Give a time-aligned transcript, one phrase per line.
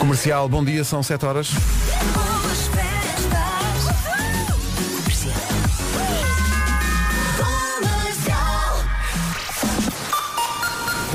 [0.00, 1.50] Comercial, bom dia, são 7 horas.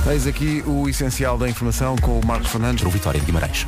[0.07, 2.85] Eis aqui o essencial da informação com o Marcos Fernandes.
[2.85, 3.65] O Vitória de Guimarães.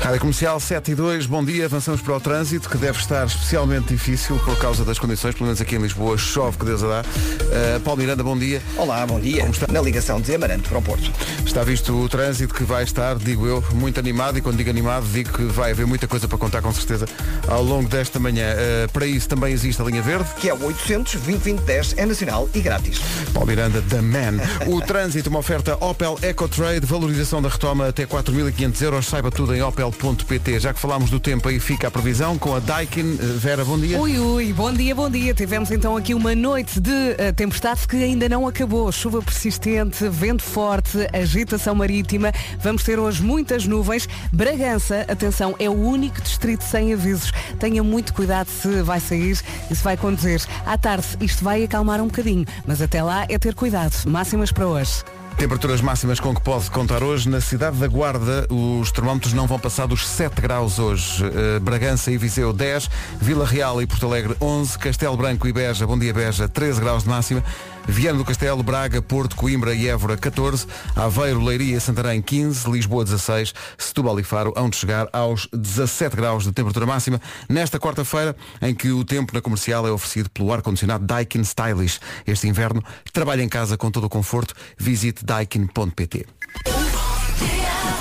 [0.00, 1.66] Rádio Comercial 7 e 2, bom dia.
[1.66, 5.60] Avançamos para o trânsito, que deve estar especialmente difícil por causa das condições, pelo menos
[5.60, 7.00] aqui em Lisboa, chove que Deus a dá.
[7.02, 8.62] Uh, Paulo Miranda, bom dia.
[8.78, 9.42] Olá, bom dia.
[9.42, 9.66] Como está?
[9.70, 11.12] Na ligação de Amarante para o Porto.
[11.44, 15.04] Está visto o trânsito que vai estar, digo eu, muito animado e quando digo animado
[15.12, 17.06] digo que vai haver muita coisa para contar com certeza
[17.46, 18.54] ao longo desta manhã.
[18.54, 20.30] Uh, para isso também existe a linha verde.
[20.40, 22.98] Que é o 800 2010 é nacional e grátis.
[23.34, 24.40] Paulo Miranda, da Man.
[24.66, 29.06] O trânsito, uma oferta Opel EcoTrade, valorização da retoma até 4.500 euros.
[29.06, 30.60] Saiba tudo em opel.pt.
[30.60, 33.14] Já que falámos do tempo, aí fica a previsão com a Daikin.
[33.14, 33.98] Uh, Vera, bom dia.
[34.00, 35.34] Ui, ui, bom dia, bom dia.
[35.34, 38.90] Tivemos então aqui uma noite de uh, tempestade que ainda não acabou.
[38.90, 42.32] Chuva persistente, vento forte, agitação marítima.
[42.60, 44.08] Vamos ter hoje muitas nuvens.
[44.32, 47.32] Bragança, atenção, é o único distrito sem avisos.
[47.58, 49.38] Tenha muito cuidado se vai sair
[49.70, 50.40] e se vai conduzir.
[50.64, 53.94] À tarde isto vai acalmar um bocadinho, mas até lá é ter cuidado.
[54.06, 55.02] Máximas para hoje.
[55.40, 57.26] Temperaturas máximas com que pode contar hoje.
[57.26, 61.24] Na cidade da Guarda, os termómetros não vão passar dos 7 graus hoje.
[61.24, 65.86] Uh, Bragança e Viseu 10, Vila Real e Porto Alegre 11, Castelo Branco e Beja,
[65.86, 67.42] bom dia Beja, 13 graus de máxima.
[67.86, 73.52] Viana do Castelo, Braga, Porto, Coimbra e Évora 14, Aveiro, Leiria Santarém 15, Lisboa 16,
[73.78, 78.74] Setúbal e Faro hão de chegar aos 17 graus de temperatura máxima nesta quarta-feira, em
[78.74, 82.00] que o tempo na comercial é oferecido pelo ar-condicionado Daikin Stylish.
[82.26, 86.26] Este inverno, trabalhe em casa com todo o conforto, visite daikin.pt.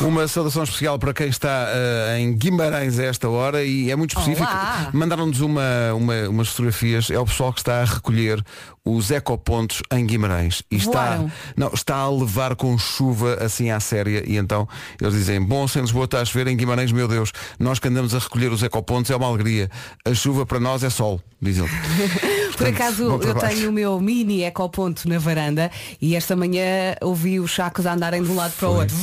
[0.01, 4.11] Uma saudação especial para quem está uh, em Guimarães a esta hora e é muito
[4.17, 4.47] específico.
[4.93, 7.11] Mandaram-nos uma, uma- umas fotografias.
[7.11, 8.41] É o pessoal que está a recolher
[8.85, 10.63] os ecopontos em Guimarães.
[10.71, 14.23] E está, não, está a levar com chuva assim à séria.
[14.25, 14.67] E então
[15.01, 17.87] eles dizem, bom, se em Lisboa está a chover, em Guimarães, meu Deus, nós que
[17.89, 19.69] andamos a recolher os ecopontos é uma alegria.
[20.05, 21.67] A chuva para nós é sol, diz ele.
[22.59, 27.39] Por Portanto, acaso eu tenho o meu mini ecoponto na varanda e esta manhã ouvi
[27.39, 28.93] os sacos a andarem de um lado para o outro.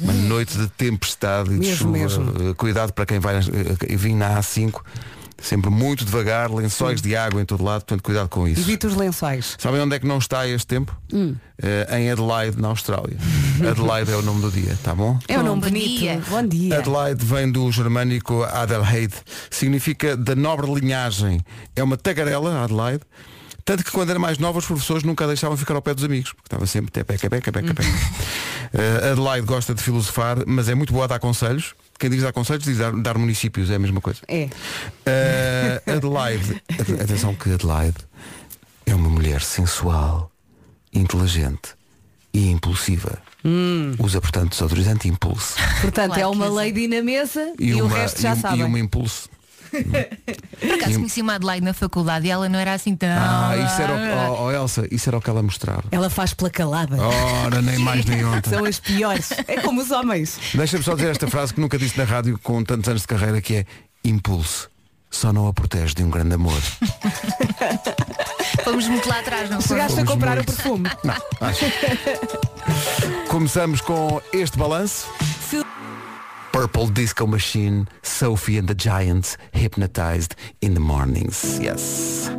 [0.00, 1.90] Uma noite de tempestade e de Mesmo, chuva.
[1.98, 2.50] mesmo.
[2.50, 4.80] Eh, Cuidado para quem vai eh, vir na A5.
[5.36, 8.60] Sempre muito devagar, lençóis de água em todo lado, portanto cuidado com isso.
[8.62, 9.56] Evita os lençóis.
[9.58, 10.96] Sabem onde é que não está este tempo?
[11.12, 11.34] Hum.
[11.60, 13.16] Eh, em Adelaide, na Austrália.
[13.68, 15.18] Adelaide é o nome do dia, tá bom?
[15.28, 15.98] É um Bom nome bonito.
[15.98, 16.22] dia.
[16.30, 16.78] Bom dia.
[16.78, 19.12] Adelaide vem do germânico Adelheid,
[19.50, 21.40] significa da nobre linhagem.
[21.76, 23.02] É uma tagarela, Adelaide.
[23.64, 26.04] Tanto que quando era mais nova os professores nunca a deixavam ficar ao pé dos
[26.04, 27.88] amigos, porque estava sempre até peca, peca, peca, peca.
[28.76, 31.74] Eh, Adelaide gosta de filosofar, mas é muito boa a dar conselhos.
[31.96, 34.18] Quem diz dar conselhos diz dar, dar municípios, é a mesma coisa.
[34.26, 34.48] É.
[35.06, 37.98] Eh, Adelaide, at- atenção que Adelaide
[38.84, 40.28] é uma mulher sensual,
[40.92, 41.76] inteligente
[42.32, 43.18] e impulsiva.
[43.98, 45.54] Usa, portanto, desodorizante impulso.
[45.80, 48.60] Portanto, Claro é uma lady na mesa e, o resto já e, um- sabem.
[48.60, 49.28] e uma impulso.
[50.60, 53.08] Por acaso conheci uma Adelaide na faculdade e ela não era assim tão.
[53.10, 55.84] Ah, isso era o, oh, oh, Elsa, isso era o que ela mostrava.
[55.90, 56.96] Ela faz pela calada.
[56.96, 58.50] Ora, nem mais nem ontem.
[58.50, 59.32] São as piores.
[59.46, 60.38] É como os homens.
[60.54, 63.40] Deixa-me só dizer esta frase que nunca disse na rádio com tantos anos de carreira
[63.40, 63.66] que é
[64.04, 64.70] impulso.
[65.10, 66.60] Só não a protege de um grande amor.
[68.64, 69.60] Fomos muito lá atrás, não?
[69.60, 70.50] Chegaste a comprar muito.
[70.50, 70.90] o perfume.
[71.04, 71.64] Não, acho.
[73.28, 75.06] Começamos com este balanço.
[76.54, 81.58] Purple Disco Machine, Sophie and the Giants, Hypnotized in the Mornings.
[81.60, 82.30] Yes.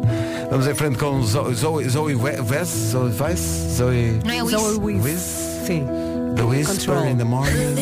[0.50, 3.42] Vamos em frente com Zo- Zoe, Zoe We- Wes, Zoe Weiss,
[3.76, 4.96] Zoe Não é o Zoe?
[4.96, 5.20] Wiz.
[5.68, 5.86] Sim.
[6.38, 7.08] The Whisper Control.
[7.12, 7.76] in the Morning.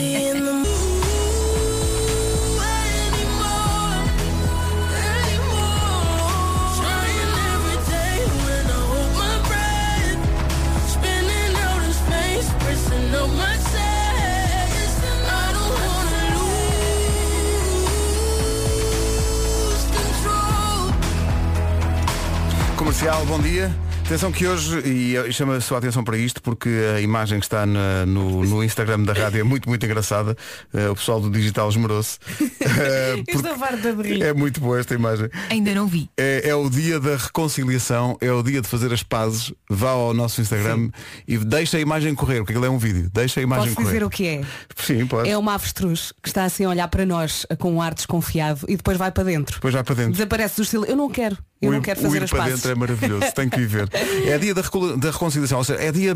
[22.84, 23.83] Comercial, bom dia.
[24.06, 27.46] Atenção que hoje, e eu chamo a sua atenção para isto, porque a imagem que
[27.46, 30.36] está na- no, no Instagram da rádio é muito, muito engraçada.
[30.74, 32.20] Eh, o pessoal do digital esmerou-se.
[32.76, 34.22] Eh, porque Estou farta de rir.
[34.24, 35.30] é muito boa esta imagem.
[35.50, 36.10] Ainda não vi.
[36.18, 39.52] É, é o dia da reconciliação, é o dia de fazer as pazes.
[39.70, 40.90] Vá ao nosso Instagram
[41.28, 43.10] e deixa a imagem correr, porque aquilo é um vídeo.
[43.14, 43.88] Deixa a imagem Posso correr.
[43.94, 44.42] dizer o que é?
[44.78, 45.30] Sim, pode.
[45.30, 48.76] É uma avestruz que está assim a olhar para nós com um ar desconfiado e
[48.76, 49.56] depois vai para dentro.
[49.56, 50.14] Depois vai para dentro.
[50.14, 50.86] Desaparece do estilo.
[50.86, 51.38] Eu não quero.
[51.62, 52.56] Eu O não quero o fazer ir as para pazes.
[52.56, 53.88] dentro é maravilhoso, tem que viver.
[54.26, 54.62] É dia da,
[54.98, 56.16] da reconciliação, ou seja, é dia.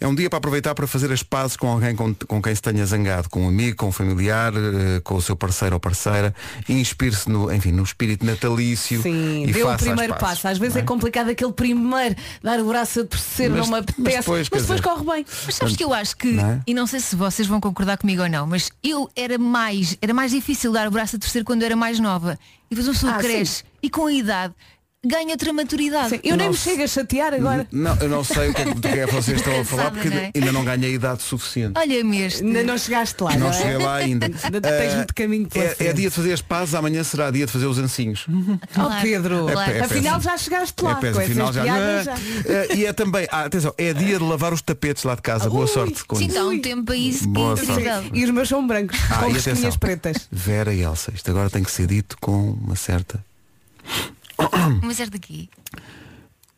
[0.00, 2.60] É um dia para aproveitar para fazer as pazes com alguém com, com quem se
[2.60, 6.34] tenha zangado, com um amigo, com um familiar, eh, com o seu parceiro ou parceira,
[6.68, 10.48] e inspire-se no, enfim, no espírito natalício Sim, e deu o primeiro pazes, passo.
[10.48, 13.70] Às vezes não é complicado aquele primeiro, dar o braço a torcer, Mas- não me
[13.72, 14.16] mas apetece.
[14.18, 15.26] depois, quer dizer- corre bem.
[15.46, 16.60] Mas sabes que eu acho que, Não é?
[16.66, 20.12] e não sei se vocês vão concordar comigo ou não, mas eu era mais, era
[20.12, 22.36] mais difícil dar o braço a torcer quando eu era mais nova.
[22.68, 24.52] E depois uma pessoa Ah, cresce e com a idade
[25.04, 26.10] ganha outra maturidade.
[26.10, 26.70] Sim, eu nem me Nossa.
[26.70, 27.66] chego a chatear agora.
[27.72, 29.64] Não, eu não sei o que é que, do que é que vocês estão a
[29.64, 30.30] falar porque não é?
[30.34, 31.72] ainda não ganhei idade suficiente.
[31.78, 32.44] Olha-me este.
[32.44, 33.36] Ainda não chegaste lá.
[33.36, 33.52] Não é?
[33.52, 34.26] cheguei lá ainda.
[34.44, 37.30] Ainda tens Eh, muito caminho pela é, é dia de fazer as pazes, amanhã será
[37.30, 38.26] dia de fazer os ancinhos.
[38.28, 41.00] Oh Pedro, É pé- é afinal já chegaste lá.
[41.02, 41.64] É afinal já.
[42.02, 42.14] já.
[42.46, 45.48] Eh, e é também, ah, atenção, é dia de lavar os tapetes lá de casa.
[45.50, 46.48] Boa Ui, sorte com Sim, isso.
[46.48, 48.10] um tempo isso sorte.
[48.14, 49.78] E os meus são brancos, Ah, com e risquinhas atenção.
[49.78, 50.28] pretas.
[50.30, 53.18] Vera e Elsa, isto agora tem que ser dito com uma certa.
[54.82, 55.48] Mas é daqui.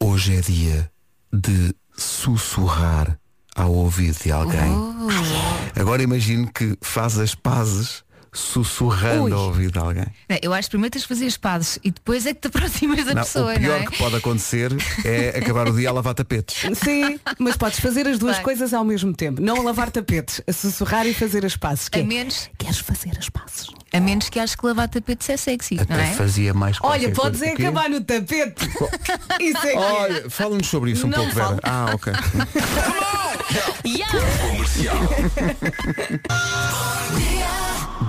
[0.01, 0.91] Hoje é dia
[1.33, 3.19] de sussurrar
[3.55, 4.71] ao ouvido de alguém.
[4.71, 5.81] Oh.
[5.81, 8.04] Agora imagino que faz as pazes
[8.35, 9.33] sussurrando Ui.
[9.33, 10.07] ao ouvido de alguém.
[10.29, 12.49] Não, Eu acho que primeiro tens de fazer as pazes e depois é que te
[12.55, 13.87] aproximas da Não, pessoa, o pior não é?
[13.87, 14.73] que pode acontecer
[15.05, 16.57] é acabar o dia a lavar tapetes.
[16.79, 18.45] Sim, mas podes fazer as duas Vai.
[18.45, 19.41] coisas ao mesmo tempo.
[19.41, 21.89] Não a lavar tapetes, a sussurrar e fazer as passes.
[21.89, 23.69] Que A é, menos, Queres fazer as passes?
[23.93, 26.07] a menos que acho que lavar tapetes é sexy, não Até é?
[26.15, 27.55] fazia mais Olha, podes coisa.
[27.55, 28.69] é acabar no tapete.
[29.41, 29.77] Isso é que.
[29.79, 31.47] Olha, fala-nos sobre isso um Não pouco, Vera.
[31.47, 31.61] falo.
[31.63, 32.13] Ah, ok.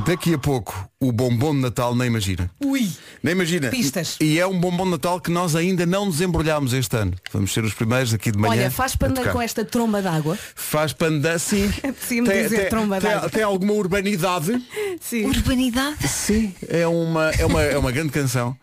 [0.06, 2.48] Daqui a pouco, o bombom de Natal nem imagina.
[2.64, 2.88] Ui.
[3.24, 3.70] Nem imagina.
[3.70, 4.18] Pistas.
[4.22, 7.14] E é um bombom de Natal que nós ainda não desembrulhámos este ano.
[7.34, 8.62] Vamos ser os primeiros aqui de manhã.
[8.62, 10.38] Olha, faz a panda com esta tromba d'água.
[10.54, 11.66] Faz panda, sim.
[11.84, 13.30] Apetecia-me dizer tromba tem, d'água.
[13.32, 14.64] tem alguma urbanidade?
[15.02, 15.26] Sim.
[15.26, 16.08] Urbanidade.
[16.08, 16.54] Sim.
[16.70, 18.56] É uma, é uma, é uma grande canção.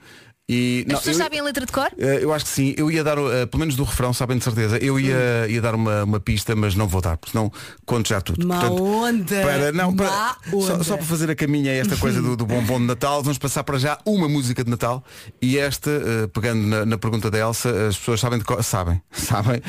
[0.52, 1.90] E, As não, pessoas eu- sabem a letra de cor?
[1.99, 2.75] Eh, Eu acho que sim.
[2.76, 4.76] Eu ia dar, eh, pelo menos do refrão, sabem de certeza.
[4.78, 7.50] Eu ia, ia dar uma, uma pista, mas não vou dar, porque senão
[7.87, 8.46] conto já tudo.
[8.46, 9.40] Má onda.
[9.43, 12.87] Para, não, para, só, só para fazer a caminha esta coisa do, do bombom de
[12.87, 15.02] Natal, vamos passar para já uma música de Natal.
[15.40, 19.00] E esta, eh, pegando na, na pergunta da Elsa, as pessoas sabem de cor- sabem,
[19.12, 19.62] sabem.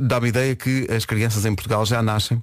[0.00, 2.42] Dá-me ideia que as crianças em Portugal já nascem.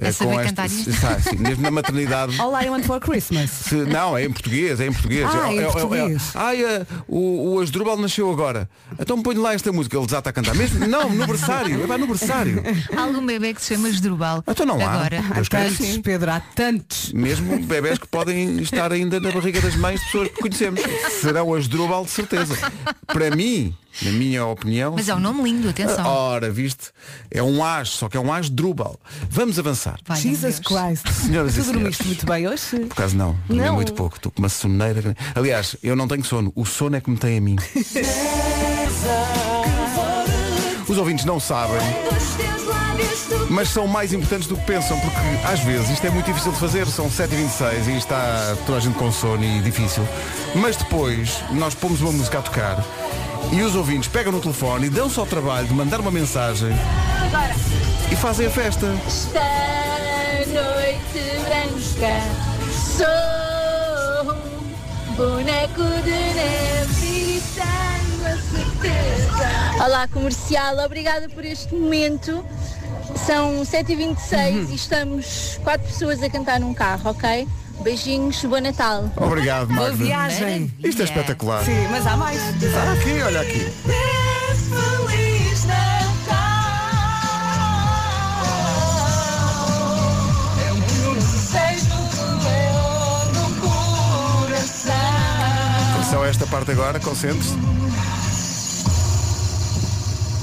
[0.00, 0.92] A saber cantar isto?
[0.92, 2.38] sim, mesmo na maternidade.
[2.40, 3.50] All I want for Christmas.
[3.50, 5.28] Se- não, é em português, é em português.
[5.28, 6.22] Ah, é, em é- é- português.
[6.36, 8.70] ai, eh, o, o Asdrubal nasceu agora.
[8.96, 10.54] Então põe lá esta música, ele desata a cantar.
[10.54, 12.62] Mesmo, não, no berçário, é pá, no berçário.
[12.96, 14.44] Há algum bebê que se chama Esdrubal.
[14.46, 14.92] Então não há.
[14.92, 15.18] Agora.
[15.30, 16.00] Há Deus tantos, sim.
[16.00, 17.12] Pedro, há tantos.
[17.12, 20.80] Mesmo bebés que podem estar ainda na barriga das mães de pessoas que conhecemos.
[21.20, 22.56] Serão as Drubal de certeza.
[23.06, 24.94] Para mim, na minha opinião.
[24.94, 26.06] Mas é um nome lindo, atenção.
[26.06, 26.90] Ora, viste?
[27.30, 28.98] É um as, só que é um as Drubal.
[29.30, 29.98] Vamos avançar.
[30.06, 30.58] Vai, Jesus.
[30.60, 31.08] Christ.
[31.12, 32.06] Senhoras e tu dormiste senhores.
[32.06, 32.86] muito bem hoje?
[32.86, 33.74] Por acaso não, dormi Não.
[33.74, 34.16] muito pouco.
[34.16, 35.16] Estou com uma soneira.
[35.34, 36.52] Aliás, eu não tenho sono.
[36.54, 37.56] O sono é que me tem a mim.
[40.88, 41.76] Os ouvintes não sabem,
[43.50, 46.58] mas são mais importantes do que pensam, porque às vezes isto é muito difícil de
[46.58, 50.02] fazer, são 7h26 e está toda a gente com sono e difícil.
[50.54, 52.82] Mas depois nós pomos uma música a tocar
[53.52, 56.70] e os ouvintes pegam no telefone e dão-se ao trabalho de mandar uma mensagem
[58.10, 58.86] e fazem a festa.
[59.06, 59.40] Esta
[60.52, 62.20] noite branca
[62.96, 64.34] sou
[65.10, 69.84] um boneco de neve e tenho a certeza.
[69.84, 72.44] Olá comercial, obrigada por este momento.
[73.26, 77.48] São 7h26 e estamos quatro pessoas a cantar num carro, ok?
[77.82, 79.10] Beijinhos, bom Natal.
[79.16, 80.04] Obrigado, Boa Magda.
[80.04, 80.72] viagem.
[80.82, 81.64] Isto é espetacular.
[81.64, 82.38] Sim, mas há mais.
[82.40, 83.72] Olha aqui, olha aqui.
[85.08, 86.38] Feliz Natal.
[90.58, 91.94] É desejo
[93.34, 94.92] no coração.
[95.94, 97.54] Atenção a esta parte agora, concentre-se.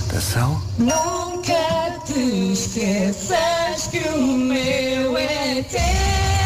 [0.09, 0.62] Atenção.
[0.77, 6.44] Nunca te esqueças que o meu é Eu adoro.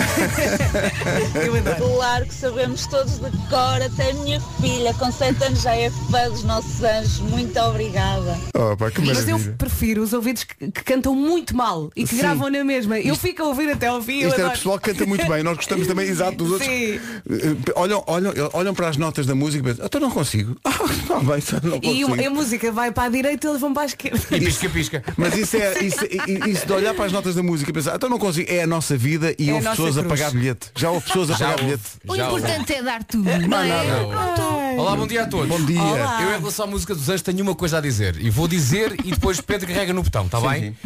[2.00, 5.90] Claro que sabemos todos de cor, até a minha filha com 7 anos já é
[6.10, 7.18] fã dos nossos anjos.
[7.20, 8.38] Muito obrigada.
[8.54, 12.10] Oh, pá, que Mas eu prefiro os ouvidos que, que cantam muito mal e que
[12.14, 12.18] Sim.
[12.18, 12.98] gravam na mesma.
[12.98, 14.18] Eu fico a ouvir até ao fim.
[14.20, 14.50] Isto é adoro.
[14.52, 16.68] pessoal que canta muito bem, nós gostamos também exato dos outros.
[16.70, 16.94] Sim.
[17.30, 20.56] Eh, Olham, olham, olham para as notas da música e pensam, então não consigo.
[21.10, 22.12] Ah, não, bem, só não E consigo.
[22.14, 24.18] uma- a música vai para a direita e eles vão para a esquerda.
[24.30, 25.02] E pisca, pisca.
[25.16, 27.96] Mas isso é isso, i- isso de olhar para as notas da música e pensar,
[27.96, 30.70] então não consigo, é a nossa vida e É houve nossa pessoas a pagar bilhete.
[30.76, 31.82] Já houve pessoas a Já pagar bilhete.
[32.06, 34.76] O Já importante é dar tudo, não é?
[34.76, 35.48] Olá, bom dia a todos.
[35.48, 35.82] Bom dia.
[35.82, 36.22] Olá.
[36.22, 38.94] Eu em relação à música dos anjos tenho uma coisa a dizer e vou dizer
[39.04, 40.76] e depois Pedro carrega no botão, está bem?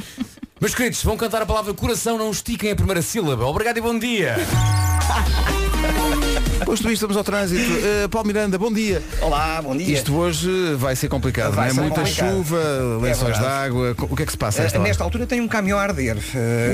[0.61, 3.45] Meus queridos, vão cantar a palavra coração, não estiquem a primeira sílaba.
[3.47, 4.37] Obrigado e bom dia.
[6.65, 7.71] Posto isto, vamos ao trânsito.
[7.73, 9.03] Uh, Paulo Miranda, bom dia.
[9.21, 9.95] Olá, bom dia.
[9.95, 11.87] Isto hoje vai ser complicado, Vai não é?
[11.87, 12.31] Muita complicado.
[12.35, 13.67] chuva, É lençóis de verdade.
[13.67, 13.97] água.
[14.11, 14.89] O que é que se passa esta hora?
[14.89, 16.17] Nesta altura tem um caminhão a arder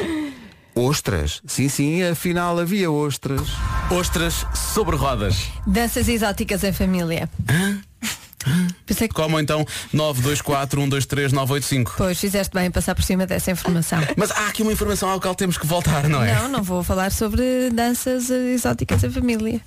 [0.75, 1.41] Ostras?
[1.47, 3.43] Sim, sim, afinal havia ostras.
[3.93, 5.37] Ostras sobre rodas.
[5.67, 7.31] Danças exóticas em família.
[8.85, 11.91] Pensei que Como então 924 123 985.
[11.93, 14.00] depois fizeste bem em passar por cima dessa informação.
[14.17, 16.35] Mas há aqui uma informação ao qual temos que voltar, não é?
[16.35, 19.61] Não, não vou falar sobre danças exóticas em família.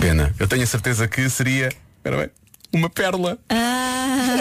[0.00, 0.32] Pena.
[0.38, 1.68] Eu tenho a certeza que seria.
[1.98, 2.30] Espera bem.
[2.72, 3.38] Uma pérola.
[3.48, 4.36] Ah,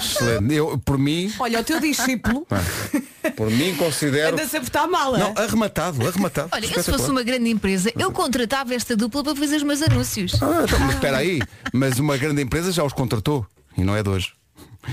[0.00, 0.54] Excelente.
[0.54, 2.46] Eu, por mim, Olha, o teu discípulo
[3.36, 4.34] por mim considero.
[4.36, 5.18] anda sempre a mala.
[5.18, 6.48] Não, arrematado, arrematado.
[6.52, 9.82] olha, eu se fosse uma grande empresa, eu contratava esta dupla para fazer os meus
[9.82, 10.40] anúncios.
[10.42, 11.40] Ah, então, mas espera aí,
[11.72, 13.44] mas uma grande empresa já os contratou
[13.76, 14.32] e não é de hoje.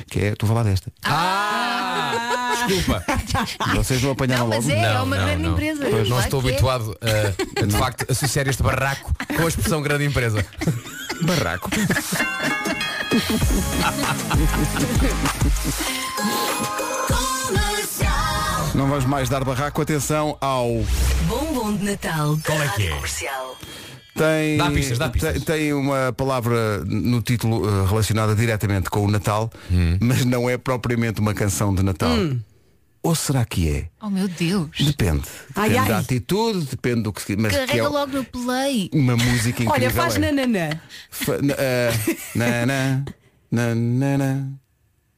[0.10, 0.91] Que é, estou a falar desta.
[1.03, 2.65] Ah!
[2.67, 3.03] Desculpa.
[3.75, 4.75] Vocês não apanharam Não, mas logo.
[4.77, 5.51] é, é Não, uma não, grande não.
[5.53, 5.86] empresa.
[5.89, 6.44] Pois não estou é.
[6.50, 10.44] habituado a, a, de facto, associar este barraco com a expressão grande empresa.
[11.22, 11.70] Barraco.
[18.74, 20.68] Não vamos mais dar barraco, atenção ao.
[21.28, 22.38] Bombom de Natal.
[22.46, 22.90] Qual é que é?
[22.96, 23.58] Comercial.
[24.14, 25.34] Tem, Dá pistas, dá pistas.
[25.34, 29.98] Tem, tem uma palavra no título eh, relacionada diretamente com o Natal, Hum.
[30.02, 32.12] mas não é propriamente uma canção de Natal.
[33.06, 33.88] Ou será que é?
[34.02, 34.72] Oh meu Deus.
[34.80, 35.26] Depende.
[35.56, 35.88] Ai, Depende ai.
[35.90, 37.36] da atitude, depende do que se.
[37.36, 38.90] Mas que é Carrega logo no play.
[38.92, 39.72] uma música incrível.
[39.74, 40.20] Olha, faz é.
[40.20, 40.82] nananã.
[41.12, 41.92] Fa- na- ah,
[42.36, 43.06] na- na-
[43.52, 44.48] na- na- na-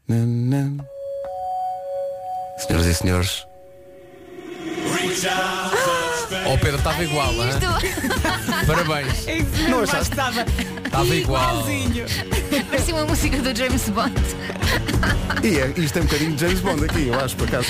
[0.09, 0.83] na- na.
[2.59, 3.45] Senhoras e senhores,
[6.45, 7.53] Oh Pedro, estava igual, hein?
[8.67, 9.25] Parabéns.
[9.69, 10.11] Não achaste?
[10.11, 10.45] Estava
[10.85, 11.65] Estava igual.
[12.69, 14.13] Parecia uma música do James Bond.
[15.43, 17.67] e é, isto é um bocadinho de James Bond aqui, eu acho, por acaso.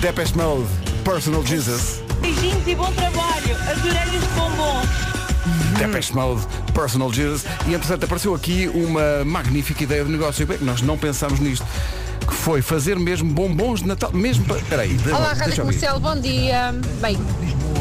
[0.00, 0.66] Depeche Mode,
[1.04, 2.02] Personal Jesus.
[2.20, 3.56] Beijinhos e bom trabalho.
[3.70, 4.82] Adorei este bombom.
[5.78, 7.44] Depeche Mode, Personal Jesus.
[7.66, 10.46] E entretanto apareceu aqui uma magnífica ideia de negócio.
[10.46, 11.66] Bem, nós não pensámos nisto.
[12.26, 14.10] Que foi fazer mesmo bombons de Natal.
[14.12, 14.60] Mesmo para.
[14.60, 15.56] Peraí, Olá, Rádio.
[15.56, 16.74] Comercial, bom dia.
[17.00, 17.18] Bem,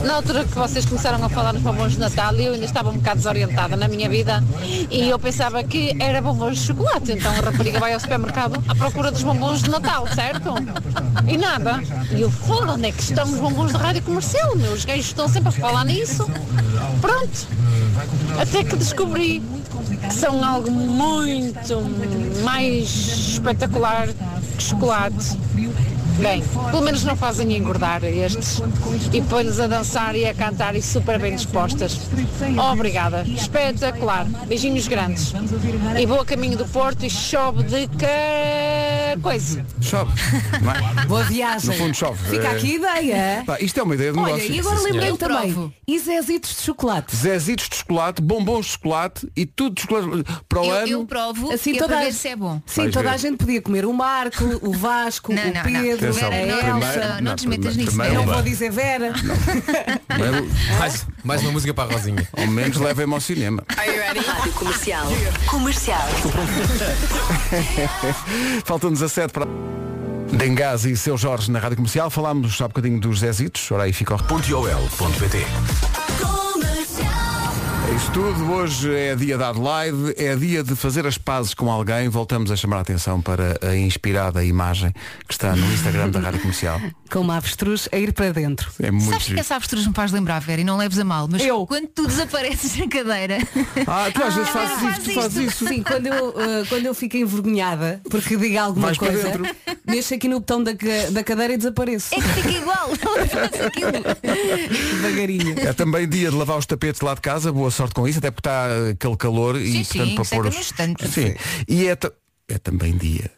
[0.03, 2.93] na altura que vocês começaram a falar nos bombons de Natal, eu ainda estava um
[2.93, 4.43] bocado desorientada na minha vida
[4.89, 7.11] e eu pensava que era bombons de chocolate.
[7.11, 10.53] Então a rapariga vai ao supermercado à procura dos bombons de Natal, certo?
[11.27, 11.81] E nada.
[12.15, 14.55] E eu falo, onde é que estão os bombons de rádio comercial?
[14.55, 16.25] Meus gajos estão sempre a falar nisso.
[17.01, 17.47] Pronto.
[18.39, 19.43] Até que descobri
[20.07, 22.89] que são algo muito mais
[23.33, 24.07] espetacular
[24.57, 25.37] que chocolate.
[26.19, 28.61] Bem, pelo menos não fazem engordar estes
[29.13, 31.97] e põe-nos a dançar e a cantar e super bem dispostas.
[32.71, 34.25] Obrigada, espetacular.
[34.47, 35.33] Beijinhos grandes.
[35.99, 38.05] E vou a caminho do Porto e chove de que
[39.21, 39.65] coisa.
[39.81, 40.11] Chove.
[41.01, 41.05] é?
[41.05, 41.69] Boa viagem.
[41.69, 42.29] No fundo chove.
[42.29, 43.43] Fica Eh, aqui a ideia.
[43.45, 44.53] Pá, isto é uma ideia de Olha, negócio.
[44.53, 45.73] e agora lembrei-me Eu também.
[45.87, 47.15] E Zezitos de chocolate.
[47.15, 50.87] Zezitos de chocolate, bombons de chocolate e tudo de chocolate para o Eu, ano.
[50.89, 52.61] eu provo Assim é toda para a- ver se é bom.
[52.65, 53.15] Sim, Vais toda ver.
[53.15, 56.08] a gente podia comer o Marco, o Vasco, Não, o não, não.
[56.09, 57.13] Atenção, Vera, não, primeiro- Elsa.
[57.15, 57.87] não, não, te metas nisso.
[57.89, 59.13] primeiro Não vou dizer Vera.
[60.07, 60.47] Primeiro,
[60.79, 62.27] Mais, mais uma música para a Rosinha.
[62.37, 63.63] ao menos levem-me ao cinema.
[63.67, 65.07] Rádio Comercial.
[65.47, 66.01] Comercial.
[68.65, 69.45] Faltam 17 para.
[70.31, 72.09] Dengás e seu Jorge na Rádio Comercial.
[72.11, 73.71] Falámos há bocadinho dos Zezitos.
[73.71, 74.23] Ora aí fica o.
[74.23, 75.45] Pontiol.pt
[77.99, 78.49] Isso tudo.
[78.53, 82.07] Hoje é dia da Adelaide, é dia de fazer as pazes com alguém.
[82.07, 84.93] Voltamos a chamar a atenção para a inspirada imagem
[85.27, 86.79] que está no Instagram da Rádio Comercial.
[87.09, 88.71] Com uma avestruz a ir para dentro.
[88.79, 89.39] É muito Sabes que giro.
[89.39, 92.77] essa avestruz me faz lembrar, Vera, e não leves a mal, mas quando tu desapareces
[92.77, 93.37] na cadeira.
[93.87, 95.67] Ah, tu às vezes Ah, fazes isso, tu fazes isso.
[95.67, 99.31] Sim, quando eu, uh, quando eu fico envergonhada porque digo alguma Vais coisa,
[99.87, 100.71] mexo aqui no botão da,
[101.11, 102.13] da cadeira e desapareço.
[102.13, 102.89] É que fica igual.
[102.95, 103.91] Faz aquilo.
[105.01, 105.59] Devagarinho.
[105.67, 108.31] É também dia de lavar os tapetes lá de casa, boa sorte com isso, até
[108.31, 110.55] porque está aquele calor e Sim, portanto sim, para seca pôr os.
[110.55, 111.07] no instante.
[111.07, 111.35] Sim.
[111.67, 111.97] E é,
[112.49, 113.29] é também dia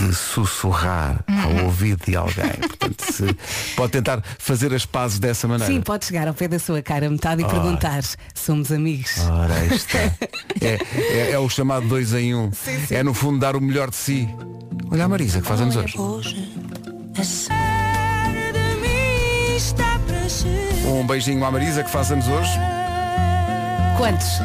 [0.00, 2.50] de sussurrar ao ouvido de alguém.
[2.60, 3.24] Portanto, se
[3.76, 5.72] pode tentar fazer as pazes dessa maneira.
[5.72, 7.54] Sim, pode chegar ao pé da sua cara metade e Ora.
[7.54, 8.02] perguntar,
[8.34, 9.16] somos amigos.
[9.20, 9.98] Ora, está.
[10.60, 12.50] É, é- é o chamado dois em um.
[12.90, 14.28] É no fundo dar o melhor de si.
[14.90, 15.96] Olha a Marisa que faz anos hoje.
[20.86, 22.50] Um beijinho à Marisa que faz anos hoje.
[23.96, 24.40] Quantos?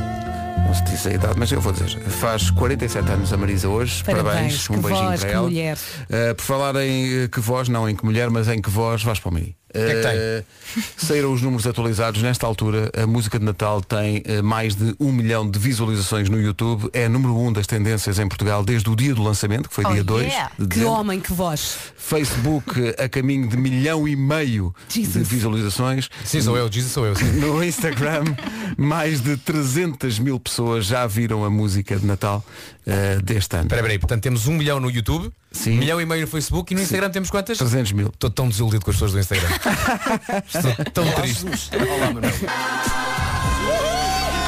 [0.66, 2.00] Não se diz a idade, mas eu vou dizer.
[2.02, 4.04] Faz 47 anos a Marisa hoje.
[4.04, 5.48] Parabéns, Um que beijinho voz, para que ela.
[5.48, 5.78] mulher.
[5.78, 9.04] Uh, por falar em uh, que voz, não em que mulher, mas em que voz,
[9.04, 9.59] vais para o meio.
[9.74, 10.18] Que é que tem?
[10.18, 12.22] Uh, Saíram os números atualizados.
[12.22, 16.40] Nesta altura, a música de Natal tem uh, mais de um milhão de visualizações no
[16.40, 16.90] YouTube.
[16.94, 19.94] É número um das tendências em Portugal desde o dia do lançamento, que foi Oh,
[19.94, 20.52] dia 2 yeah.
[20.60, 21.78] de Que homem, que voz.
[21.98, 26.10] Facebook uh, a caminho de milhão e meio de visualizações.
[26.26, 27.16] Sim, sou eu, Jesus sou eu.
[27.16, 27.26] sim.
[27.40, 28.24] No Instagram,
[28.78, 32.44] mais de 300 mil pessoas já viram a música de Natal
[32.90, 33.64] uh, deste ano.
[33.66, 35.76] Espera, espera aí, portanto temos um milhão no YouTube, Sim.
[35.76, 37.58] um milhão e meio no Facebook e no Instagram temos quantas?
[37.58, 38.08] 300 mil.
[38.08, 39.50] Estou tão desiludido com as pessoas do Instagram.
[40.48, 41.70] Estou tão triste.
[41.76, 42.34] Olá, Manuel.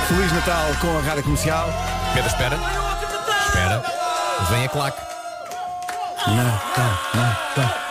[0.07, 1.69] Feliz Natal com a Rádio Comercial.
[2.13, 2.59] Pedro, espera.
[3.47, 3.83] Espera.
[4.49, 5.01] Vem a claque.
[6.27, 7.90] Natal, Natal.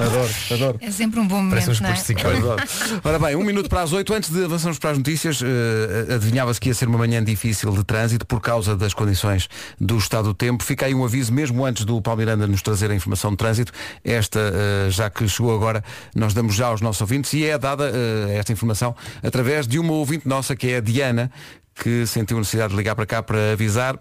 [0.00, 0.78] Adoro, adoro.
[0.80, 1.50] É sempre um bom momento.
[1.50, 1.92] Parece uns não é?
[1.92, 2.62] postos de 5 Adoro.
[3.04, 4.14] Ora bem, um minuto para as oito.
[4.14, 7.82] Antes de avançarmos para as notícias, eh, adivinhava-se que ia ser uma manhã difícil de
[7.84, 9.48] trânsito por causa das condições
[9.80, 10.62] do estado do tempo.
[10.62, 13.72] Fica aí um aviso, mesmo antes do Paulo Miranda nos trazer a informação de trânsito.
[14.04, 15.82] Esta, eh, já que chegou agora,
[16.14, 19.92] nós damos já aos nossos ouvintes e é dada eh, esta informação através de uma
[19.92, 21.30] ouvinte nossa, que é a Diana,
[21.74, 23.98] que sentiu necessidade de ligar para cá para avisar.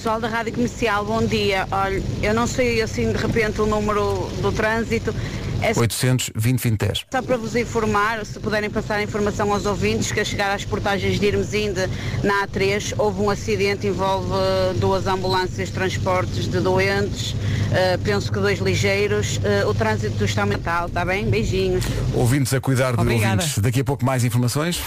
[0.00, 1.66] Pessoal da Rádio Comercial, bom dia.
[1.70, 5.14] Olha, eu não sei assim de repente o número do trânsito.
[5.60, 7.04] É 800 20 20 10.
[7.12, 10.64] só para vos informar, se puderem passar a informação aos ouvintes, que a chegar às
[10.64, 11.82] portagens de Irmesinde
[12.24, 17.36] na A3 houve um acidente, envolve eh, duas ambulâncias de transportes de doentes,
[17.70, 19.38] eh, penso que dois ligeiros.
[19.44, 21.28] Eh, o trânsito está mental, está bem?
[21.28, 21.84] Beijinhos.
[22.14, 23.42] Ouvintes a cuidar de Obrigada.
[23.42, 23.58] ouvintes.
[23.58, 24.80] Daqui a pouco mais informações.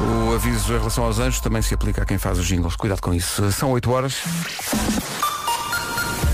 [0.00, 2.76] O aviso em relação aos anjos também se aplica a quem faz os jingles.
[2.76, 3.50] Cuidado com isso.
[3.52, 4.16] São 8 horas.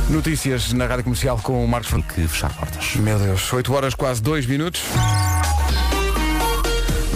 [0.09, 2.14] Notícias na Rádio Comercial com o Marcos Fernandes.
[2.14, 2.94] Que fechar portas.
[2.96, 4.83] Meu Deus, 8 horas, quase 2 minutos.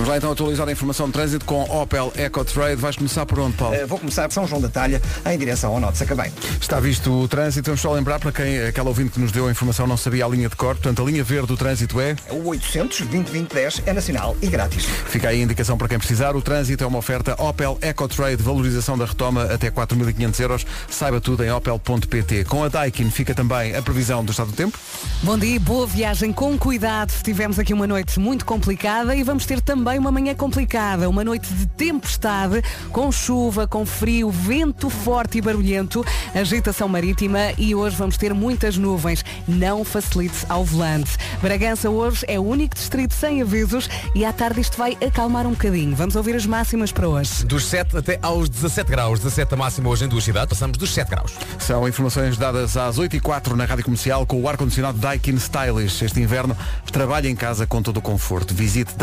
[0.01, 2.77] Vamos lá então atualizar a informação de trânsito com Opel EcoTrade.
[2.77, 3.75] Vais começar por onde, Paulo?
[3.75, 6.33] Eh, vou começar por São João da Talha, em direção ao Norte Sacabém.
[6.59, 7.67] Está visto o trânsito.
[7.67, 10.29] Vamos só lembrar para quem, aquela ouvinte que nos deu a informação não sabia a
[10.29, 10.75] linha de cor.
[10.75, 12.17] Portanto, a linha verde do trânsito é...
[12.31, 14.87] O 800 2010 é nacional e grátis.
[14.87, 16.35] Fica aí a indicação para quem precisar.
[16.35, 20.67] O trânsito é uma oferta Opel EcoTrade, valorização da retoma até 4.500 euros.
[20.89, 22.45] Saiba tudo em opel.pt.
[22.45, 24.79] Com a Daikin fica também a previsão do estado do tempo.
[25.23, 27.13] Bom dia, boa viagem com cuidado.
[27.23, 31.09] Tivemos aqui uma noite muito complicada e vamos ter também uma manhã complicada.
[31.09, 37.75] Uma noite de tempestade, com chuva, com frio, vento forte e barulhento, agitação marítima e
[37.75, 39.25] hoje vamos ter muitas nuvens.
[39.47, 41.17] Não facilite ao volante.
[41.41, 45.51] Bragança hoje é o único distrito sem avisos e à tarde isto vai acalmar um
[45.51, 45.95] bocadinho.
[45.95, 47.45] Vamos ouvir as máximas para hoje.
[47.45, 49.21] Dos 7 até aos 17 graus.
[49.21, 50.51] 17 a máxima hoje em duas cidades.
[50.51, 51.33] Passamos dos 7 graus.
[51.59, 56.05] São informações dadas às 8 e 4 na Rádio Comercial com o ar-condicionado Daikin Stylish.
[56.05, 56.57] Este inverno,
[56.93, 58.55] trabalhe em casa com todo o conforto.
[58.55, 58.95] Visite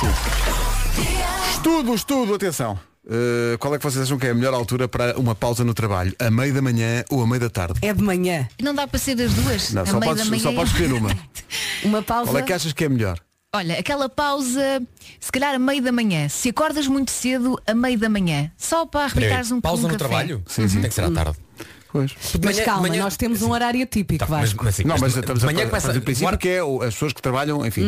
[0.00, 1.52] sim.
[1.52, 2.78] Estudo, estudo, atenção.
[3.04, 5.72] Uh, qual é que vocês acham que é a melhor altura para uma pausa no
[5.72, 6.12] trabalho?
[6.18, 7.78] A meio da manhã ou a meio da tarde?
[7.82, 8.48] É de manhã.
[8.60, 9.72] Não dá para ser das duas.
[9.72, 11.10] Não, a só meio podes, da manhã só e- podes escolher uma.
[11.84, 12.30] Uma pausa.
[12.30, 13.18] Qual é que achas que é melhor?
[13.54, 14.82] Olha, aquela pausa,
[15.20, 16.28] se calhar a meio da manhã.
[16.28, 18.50] Se acordas muito cedo, a meio da manhã.
[18.56, 19.98] Só para arrebentares um Pausa um no café.
[19.98, 20.42] trabalho?
[20.46, 20.80] Sim, sim.
[20.80, 21.38] Tem que ser à tarde.
[21.96, 22.14] Pois.
[22.44, 25.46] Mas calma, nós temos um horário típico, Tá, mas- mas sim, Não, mas estamos de
[25.46, 27.82] a manhã fazer começa o princípio que é o- as pessoas que trabalham, enfim,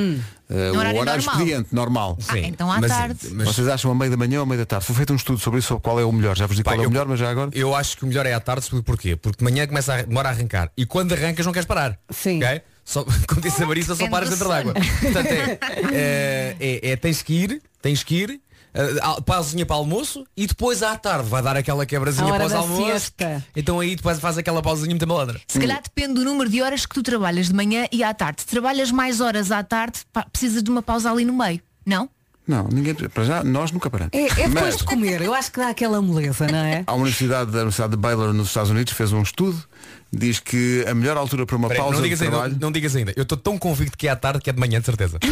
[0.48, 1.36] uh, o horário horário normal.
[1.40, 2.18] expediente, normal.
[2.28, 3.18] Ah, então à mas- tarde.
[3.32, 4.86] mas- Vocês acham a meio da manhã ou a meio da tarde?
[4.86, 6.36] Foi feito um estudo sobre isso, sobre qual é o melhor.
[6.36, 7.50] Já vos digo Pá, qual é o eu- melhor, mas já agora.
[7.52, 9.14] Eu acho que o melhor é à tarde, porquê?
[9.16, 10.70] Porque de manhã começa a, demora a arrancar.
[10.76, 11.98] E quando arrancas não queres parar.
[12.10, 12.42] Sim.
[12.42, 12.62] ok?
[12.84, 14.72] Só, como disse a Marisa, só paras dentro d'água.
[14.72, 15.58] Portanto, é,
[15.92, 18.40] é, é- é tens que ir, tens que ir,
[18.74, 22.76] uh, pausinha para almoço e depois à tarde vai dar aquela A quebrazinha almoços.
[22.86, 23.44] siesta.
[23.56, 25.40] Então aí depois faz aquela pausinha muito malandra.
[25.46, 28.42] Se calhar depende do número de horas que tu trabalhas de manhã e à tarde.
[28.42, 31.60] Se trabalhas mais horas à tarde, pá, precisas de uma pausa ali no meio.
[31.86, 32.08] Não?
[32.46, 32.94] Não, ninguém.
[32.94, 34.14] Para já, nós nunca paramos.
[34.14, 36.82] É, é depois Mas de comer, eu acho que dá aquela moleza, não é?
[36.86, 39.62] a Universidade, da Universidade de Baylor nos Estados Unidos fez um estudo,
[40.10, 42.72] diz que a melhor altura para uma Peraí, pausa não, de digas ainda, trabalho não
[42.72, 43.12] digas ainda.
[43.14, 45.18] Eu estou tão convicto que é à tarde que é de manhã, de certeza.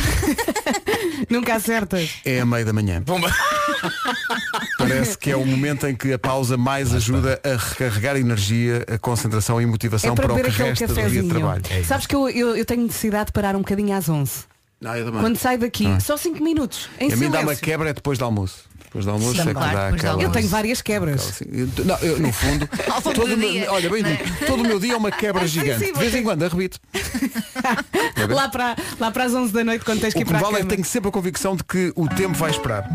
[1.31, 2.11] Nunca acertas.
[2.25, 3.03] é a meio da manhã.
[3.03, 3.31] Bomba.
[4.79, 8.99] Parece que é o momento em que a pausa mais ajuda a recarregar energia, a
[8.99, 11.63] concentração e motivação É para para o que resta do dia de trabalho.
[11.85, 14.45] Sabes que eu, eu, eu tenho necessidade de parar um bocadinho às 11.
[14.85, 15.21] Ah, eu também.
[15.21, 15.99] Quando saio daqui, Ah.
[16.01, 16.89] só 5 minutos.
[17.01, 18.65] Em E a mim dá uma quebra é depois do almoço.
[18.87, 20.23] Depois do almoço Sim, é que claro, dá depois do aquela...
[20.23, 21.29] Eu tenho várias quebras.
[21.29, 21.45] Assim,
[21.85, 24.17] Não, eu, no fundo, Ao todo do o meu- dia, olha bem, não é?
[24.47, 25.93] todo o meu dia é uma quebra gigante.
[25.93, 26.81] De vez em quando arrebito.
[28.31, 30.39] lá, para, lá para as 11 da noite, quando tens que O ir que me
[30.39, 30.77] para a vale é que cama.
[30.77, 32.89] tenho sempre a convicção de que o tempo vai esperar.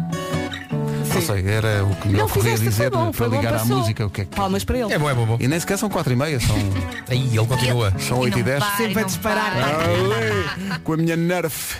[1.13, 3.53] Não sei, era o que me Não ocorria fizeste, dizer bom, para foi bom, ligar
[3.53, 3.77] à passou.
[3.77, 4.05] música.
[4.05, 4.35] O que é que...
[4.35, 4.93] Palmas para ele.
[4.93, 5.37] É bom, é bom, bom.
[5.41, 6.55] E nem sequer são 4 e meia, são,
[7.09, 7.93] Aí ele continua.
[7.99, 8.63] são 8 e 10.
[8.77, 9.53] Sempre a disparar.
[9.57, 11.75] Ale, com a minha nerf.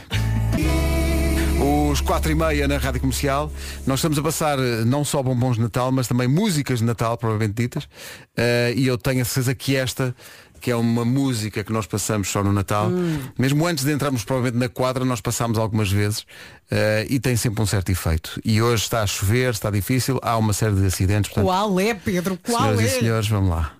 [1.61, 3.51] Os 4 e meia na Rádio Comercial.
[3.85, 7.15] Nós estamos a passar eh, não só bombons de Natal, mas também músicas de Natal,
[7.17, 7.87] provavelmente ditas.
[8.35, 10.15] Eh, e eu tenho a certeza que esta,
[10.59, 12.89] que é uma música que nós passamos só no Natal,
[13.37, 16.25] mesmo antes de entrarmos provavelmente na quadra, nós passámos algumas vezes
[16.71, 18.41] eh, e tem sempre um certo efeito.
[18.43, 21.29] E hoje está a chover, está difícil, há uma série de acidentes.
[21.29, 22.39] Portanto, Qual é, Pedro?
[22.41, 22.85] Qual senhoras é?
[22.85, 23.73] e senhores, vamos lá.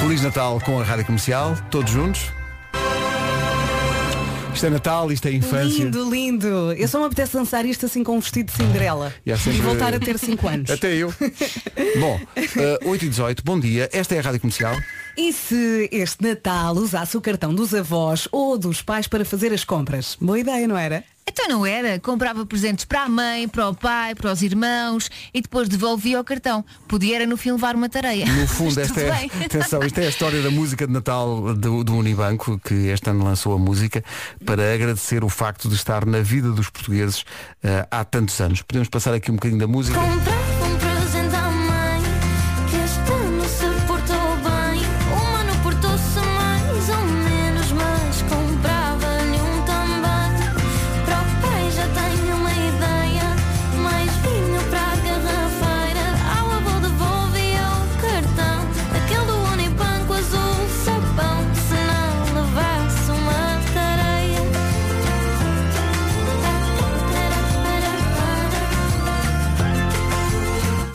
[0.00, 2.39] Feliz Natal com a Rádio Comercial, todos juntos.
[4.60, 5.84] Isto é Natal, isto é infância.
[5.84, 6.72] Lindo, lindo.
[6.74, 9.10] Eu só me apetece dançar isto assim com um vestido de Cinderela.
[9.24, 10.68] E sempre- E voltar a ter 5 anos.
[10.68, 11.14] Até eu.
[11.98, 13.88] Bom, eh, 8 e 18, bom dia.
[13.90, 14.76] Esta é a Rádio Comercial.
[15.16, 19.64] E se este Natal usasse o cartão dos avós ou dos pais para fazer as
[19.64, 20.14] compras?
[20.20, 21.04] Boa ideia, não era?
[21.30, 21.98] Então não era.
[22.00, 26.24] Comprava presentes para a mãe, para o pai, para os irmãos e depois devolvia o
[26.24, 26.64] cartão.
[26.88, 28.26] Podia era no fim levar uma tareia.
[28.26, 29.30] No fundo, esta é, bem.
[29.46, 33.24] atenção, isto é a história da música de Natal do, do Unibanco, que este ano
[33.24, 34.02] lançou a música
[34.44, 37.24] para agradecer o facto de estar na vida dos portugueses
[37.62, 38.62] eh, há tantos anos.
[38.62, 40.00] Podemos passar aqui um bocadinho da música.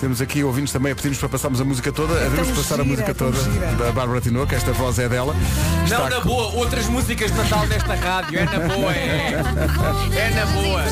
[0.06, 2.13] Temos aqui ouvintes também a pedir-nos para passarmos a música toda.
[2.13, 3.72] Devemos passar a gira, música é tão toda gira.
[3.72, 5.34] da Bárbara Tinoco, esta voz é dela.
[5.34, 9.34] Não, Está na com- boa, outras músicas de Natal nesta rádio, é na boa, é.
[10.15, 10.84] É na boa.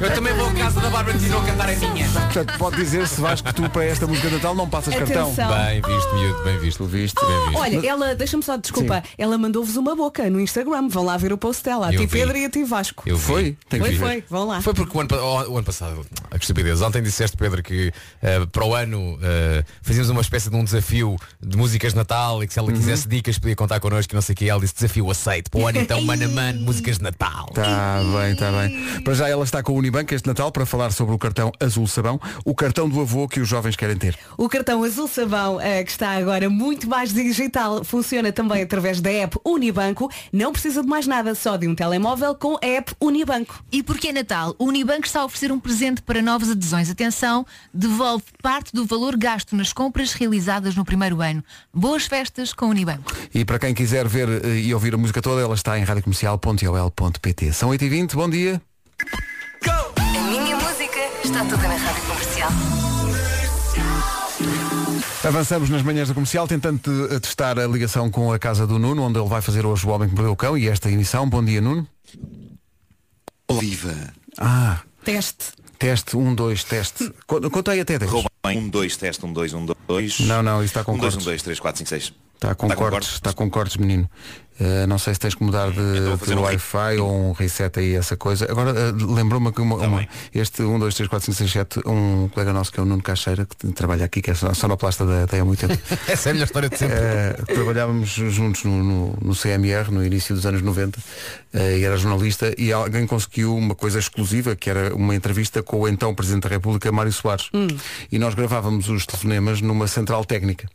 [0.00, 2.08] Eu também vou à casa da Bárbara Tino cantar a minha.
[2.08, 5.34] Portanto, pode dizer-se, Vasco, que tu para esta música de Natal não passas Atenção.
[5.34, 5.58] cartão.
[5.66, 6.78] Bem visto, miúdo, bem visto.
[6.78, 7.20] Tu viste?
[7.26, 7.58] Bem visto.
[7.60, 9.12] Olha, ela, deixa-me só, desculpa, Sim.
[9.18, 10.88] ela mandou-vos uma boca no Instagram.
[10.88, 11.88] Vão lá ver o post dela.
[11.88, 12.06] A ti.
[12.06, 13.02] Pedro e a ti Vasco.
[13.06, 13.18] Eu.
[13.18, 13.54] Foi?
[13.68, 13.98] Tem que Foi, ver.
[13.98, 14.24] foi.
[14.30, 14.62] Vão lá.
[14.62, 17.92] Foi porque o ano, o- ano passado, que estupidez, ontem disseste, Pedro, que
[18.24, 22.42] eh, para o ano eh, fazíamos uma espécie de um desafio de músicas de Natal
[22.42, 24.48] e que se ela quisesse dicas podia contar connosco e não sei o que.
[24.48, 25.50] Ela disse desafio aceito.
[25.50, 27.46] Para o ano então, mano a mano, músicas de Natal.
[27.50, 29.02] Está Tá bem, está bem.
[29.02, 31.86] Para já ela está com o Unibanco este Natal para falar sobre o cartão Azul
[31.86, 34.18] Sabão, o cartão do avô que os jovens querem ter.
[34.38, 39.10] O cartão Azul Sabão, eh, que está agora muito mais digital, funciona também através da
[39.10, 40.10] app Unibanco.
[40.32, 43.62] Não precisa de mais nada, só de um telemóvel com a app Unibanco.
[43.70, 46.88] E porque é Natal, o Unibanco está a oferecer um presente para novas adesões.
[46.88, 51.42] Atenção, devolve parte do valor gasto nas compras realizadas no primeiro ano.
[51.72, 53.12] Boas festas com o Unibanco.
[53.34, 57.52] E para quem quiser ver eh, e ouvir a música toda, ela está em radiocomercial.ol.pt.
[57.52, 58.60] São 8h20, bom dia.
[59.66, 62.50] A minha música está toda na rádio comercial.
[65.26, 69.02] Avançamos nas manhãs da comercial, tentando eh, testar a ligação com a casa do Nuno,
[69.02, 71.28] onde ele vai fazer hoje o Homem que Mordeu o Cão e esta emissão.
[71.28, 71.88] Bom dia, Nuno.
[73.50, 73.94] Viva.
[74.38, 75.63] Ah, Teste.
[75.78, 77.12] Teste, um, dois, teste.
[77.26, 78.10] Co- Conta aí até 10.
[78.44, 80.20] Bem, um, dois, teste, um, dois, um, dois.
[80.20, 82.12] Não, não, isso está com Um, dois, um, dois, três, quatro, cinco, seis.
[82.34, 83.14] Está com, Está com cortes, cortes?
[83.14, 84.10] está com cortes, menino.
[84.60, 85.76] Eh, não sei se tens que mudar de,
[86.26, 88.46] de um Wi-Fi ou um reset aí, essa coisa.
[88.50, 91.80] Agora eh, lembrou-me que uma, Tá uma- este 1, 2, 3, 4, 5, 6, 7,
[91.88, 95.26] um colega nosso que é o Nuno Caixeira, que trabalha aqui, que é sonoplasta da,
[95.26, 95.80] da há muito tempo.
[96.06, 96.96] Essa é a melhor história de sempre.
[96.98, 101.00] Eh, trabalhávamos juntos no, no- no CMR no início dos anos 90
[101.52, 105.80] eh, e era jornalista e alguém conseguiu uma coisa exclusiva que era uma entrevista com
[105.80, 107.50] o então Presidente da República Mário Soares
[108.12, 110.68] e nós gravávamos os telefonemas numa central técnica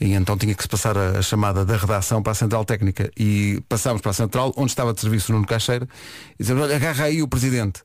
[0.00, 3.10] e então tinha que se passar a, a chamada da redação para a central técnica
[3.16, 5.88] e passámos para a central, onde estava de serviço Nuno Caixeira,
[6.38, 7.82] e dizemos, olha, agarra aí o presidente.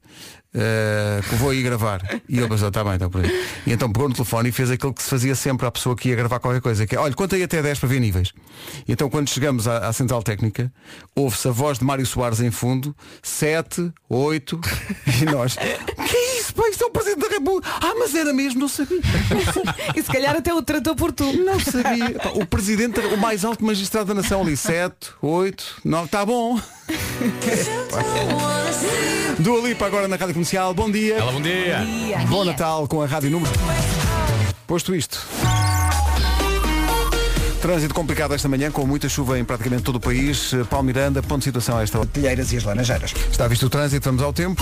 [0.54, 3.46] eh, que vou aí gravar e ele pensou, está bem, então por aí.
[3.66, 6.10] E então pegou no telefone e fez aquilo que se fazia sempre à pessoa que
[6.10, 8.34] ia gravar qualquer coisa, que é, olha, conta aí até 10 para ver níveis.
[8.86, 10.70] E então quando chegamos à, à central técnica,
[11.16, 14.60] ouve-se a voz de Mário Soares em fundo, 7, 8,
[15.22, 16.54] e nós, que é isso?
[16.92, 17.70] Presidente da República.
[17.82, 19.00] Ah, mas era mesmo, não sabia.
[19.96, 21.32] e se calhar até o tratou por tu.
[21.34, 22.16] Não sabia.
[22.36, 26.60] O Presidente, o mais alto magistrado da nação ali, 7, 8, 9, está bom.
[29.40, 30.74] Dua Lipa agora na Rádio Comercial.
[30.74, 31.16] Bom dia.
[31.16, 31.80] Ela, bom dia.
[32.30, 33.52] Bom Natal com a Rádio Número.
[34.68, 35.26] Posto isto.
[37.62, 40.52] Trânsito complicado esta manhã, com muita chuva em praticamente todo o país.
[40.68, 42.08] Paulo Miranda, ponto de situação a esta hora.
[42.08, 43.14] Pilheiras e as Laranjeiras.
[43.30, 44.62] Está visto o trânsito, vamos ao tempo.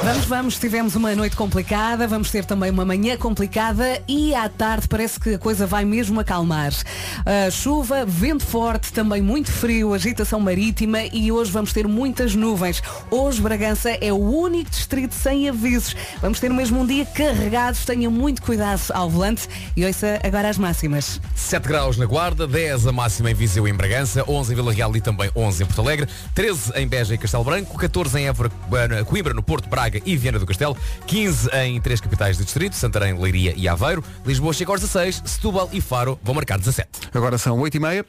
[0.00, 4.86] Vamos, vamos, tivemos uma noite complicada, vamos ter também uma manhã complicada e à tarde
[4.86, 6.72] parece que a coisa vai mesmo acalmar.
[6.72, 12.80] Uh, chuva, vento forte, também muito frio, agitação marítima e hoje vamos ter muitas nuvens.
[13.10, 15.94] Hoje Bragança é o único distrito sem avisos.
[16.22, 20.56] Vamos ter mesmo um dia carregado, tenha muito cuidado ao volante e ouça agora as
[20.56, 21.20] máximas.
[21.34, 24.96] 7 graus na Guarda, 10 a máxima em Viseu em Bragança, 11 em Vila Real
[24.96, 28.50] e também 11 em Porto Alegre, 13 em Beja e Castelo Branco, 14 em Évora,
[28.92, 32.76] eh, Coimbra, no Porto, Braga e Viana do Castelo, 15 em três capitais do distrito,
[32.76, 36.88] Santarém, Leiria e Aveiro, Lisboa chega aos 16, Setúbal e Faro vão marcar 17.
[37.14, 38.06] Agora são 8 e meia.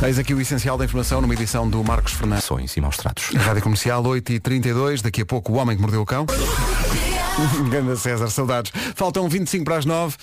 [0.00, 2.44] Eis aqui o essencial da informação numa edição do Marcos Fernandes.
[2.44, 3.34] Só em cima aos tratos.
[3.34, 6.24] Rádio Comercial 8 e 32 daqui a pouco o Homem que Mordeu o Cão.
[7.68, 8.72] Ganda César, saudades.
[8.94, 10.14] Faltam 25 para as 9.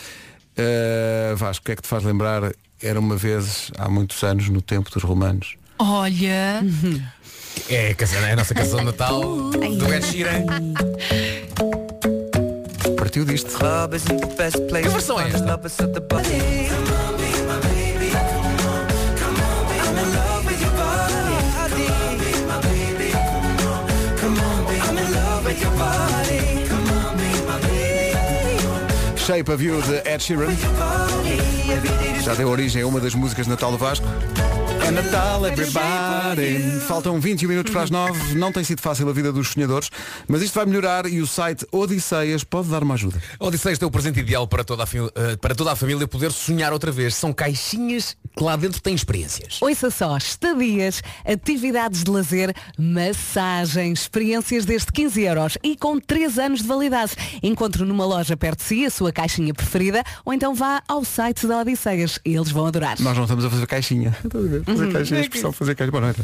[0.57, 2.53] Uh, Vasco, o que é que te faz lembrar?
[2.81, 5.57] Era uma vez, há muitos anos, no tempo dos romanos.
[5.77, 6.63] Olha.
[7.69, 10.45] É, a canção- é a nossa canção de Natal do Ed Sheeran.
[12.97, 13.57] Partiu disto.
[14.83, 15.59] Que versão é esta?
[29.17, 30.53] Shape of You de Ed Sheeran.
[32.23, 34.05] Já deu origem a uma das músicas de Natal do Vasco.
[34.85, 36.79] É Natal, everybody.
[36.81, 38.35] Faltam 21 minutos para as 9.
[38.35, 39.89] Não tem sido fácil a vida dos sonhadores,
[40.27, 43.19] mas isto vai melhorar e o site Odisseias pode dar uma ajuda.
[43.39, 46.71] Odisseias tem o presente ideal para toda, a, eh, para toda a família poder sonhar
[46.71, 47.15] outra vez.
[47.15, 49.61] São caixinhas que lá dentro têm experiências.
[49.61, 56.61] Ouça só, estadias, atividades de lazer, massagens, experiências desde 15 euros e com 3 anos
[56.61, 57.13] de validade.
[57.41, 61.47] Encontre numa loja perto de si a sua caixinha preferida ou então vá ao site
[61.47, 62.19] da Odisseias.
[62.25, 62.99] Eles vão adorar.
[62.99, 64.15] Nós não estamos a fazer caixinha.
[64.25, 64.63] Estás a ver?
[64.63, 64.91] Fazer Uhum.
[64.93, 65.91] caixinha, É expressão fazer caixinha.
[65.91, 66.15] Bom, não é?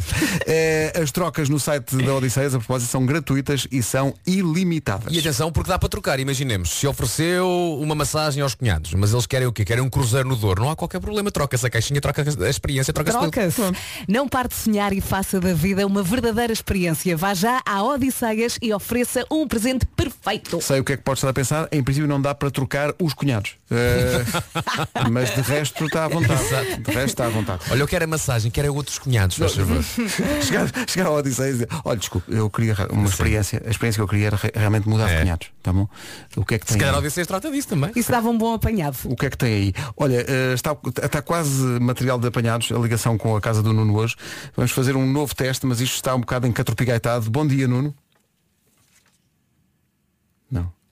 [0.47, 5.13] É, as trocas no site da Odisseias, a propósito, são gratuitas e são ilimitadas.
[5.13, 6.19] E atenção, porque dá para trocar.
[6.19, 7.47] Imaginemos, se ofereceu
[7.79, 9.63] uma massagem aos cunhados, mas eles querem o quê?
[9.63, 10.63] Querem um cruzeiro no Douro.
[10.63, 11.31] Não há qualquer problema.
[11.31, 13.31] Troca-se a caixinha, troca a experiência, troca-se tudo.
[13.31, 13.61] Troca-se.
[14.07, 17.15] Não pare de sonhar e faça da vida uma verdadeira experiência.
[17.15, 20.59] Vá já à Odisseias e ofereça um presente perfeito.
[20.61, 21.67] Sei o que é que podes estar a pensar.
[21.71, 23.60] Em princípio não dá para trocar os cunhados.
[23.71, 24.23] Eh,
[25.09, 26.43] mas de resto está à vontade.
[26.81, 27.61] De resto está à vontade.
[27.71, 29.81] Olha, eu quero a massagem, quero outros cunhados, faz favor.
[30.43, 34.03] chegar, chegar ao Odisseia e dizer, olha, desculpe, eu queria uma experiência, a experiência que
[34.03, 35.47] eu queria era re- realmente mudar de cunhados.
[35.63, 35.87] Tá bom?
[36.35, 37.03] O que é que tem Se calhar a aí?
[37.05, 37.91] Odisseias trata disso também.
[37.95, 38.97] Isso dava um bom apanhado.
[39.05, 39.73] O que é que tem aí?
[39.95, 43.95] Olha, eh, está, está quase material de apanhados, a ligação com a casa do Nuno
[43.95, 44.15] hoje.
[44.55, 47.29] Vamos fazer um novo teste, mas isto está um bocado encatropigaitado.
[47.29, 47.93] Bom dia, Nuno.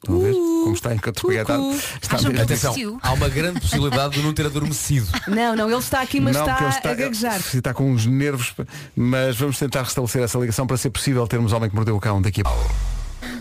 [0.02, 1.72] Estão a ver como está encatropigaitado?
[2.02, 5.08] Está mesmo- Atenção, há uma grande possibilidade de não ter adormecido.
[5.28, 7.40] Não, não, ele está aqui, mas Não, está, ele a gaguejar.
[7.54, 8.54] Está com uns nervos,
[8.96, 12.22] mas vamos tentar restabelecer essa ligação para ser possível termos homem que mordeu o cão
[12.22, 12.74] daqui a pouco.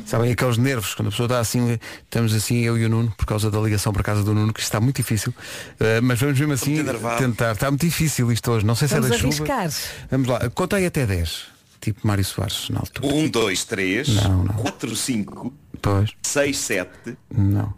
[0.05, 3.27] Sabem aqueles nervos, quando a pessoa está assim, estamos assim, eu e o Nuno, por
[3.27, 5.33] causa da ligação para a casa do Nuno, que isto está muito difícil.
[5.79, 6.83] Uh, mas vamos mesmo assim
[7.19, 7.53] tentar.
[7.53, 8.65] Está muito difícil isto hoje.
[8.65, 9.53] Não sei se Vamos é da chuva.
[9.53, 9.91] arriscar.
[10.11, 11.43] Vamos lá, contei até 10.
[11.81, 13.07] Tipo Mário Soares na altura.
[13.15, 14.55] 1, 2, 3, Não, não.
[14.55, 16.11] 4, 5, Pois.
[16.23, 16.91] 6, 7,
[17.31, 17.75] Não.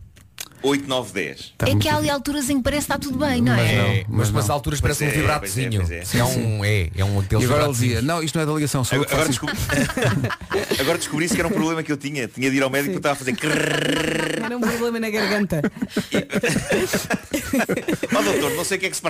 [0.63, 1.55] 8, 9, 10.
[1.61, 4.01] É que há ali alturas em que parece que está tudo bem, não é?
[4.01, 4.55] É, mas mas nas não.
[4.57, 5.81] alturas Pois parece um é, vibratozinho.
[5.81, 6.19] pois é, pois é.
[6.19, 8.85] É um, é, é um E agora ele dizia, não, isto não é da ligação,
[8.85, 9.47] sou Agora, isto.
[9.47, 9.57] descobri...
[10.79, 12.29] Agora descobri isso que era um problema que eu tinha.
[12.29, 13.35] Tinha de ir ao médico porque estava a fazer.
[14.45, 15.63] Era um problema na garganta.
[18.15, 19.03] Ó doutor, não sei o que é que se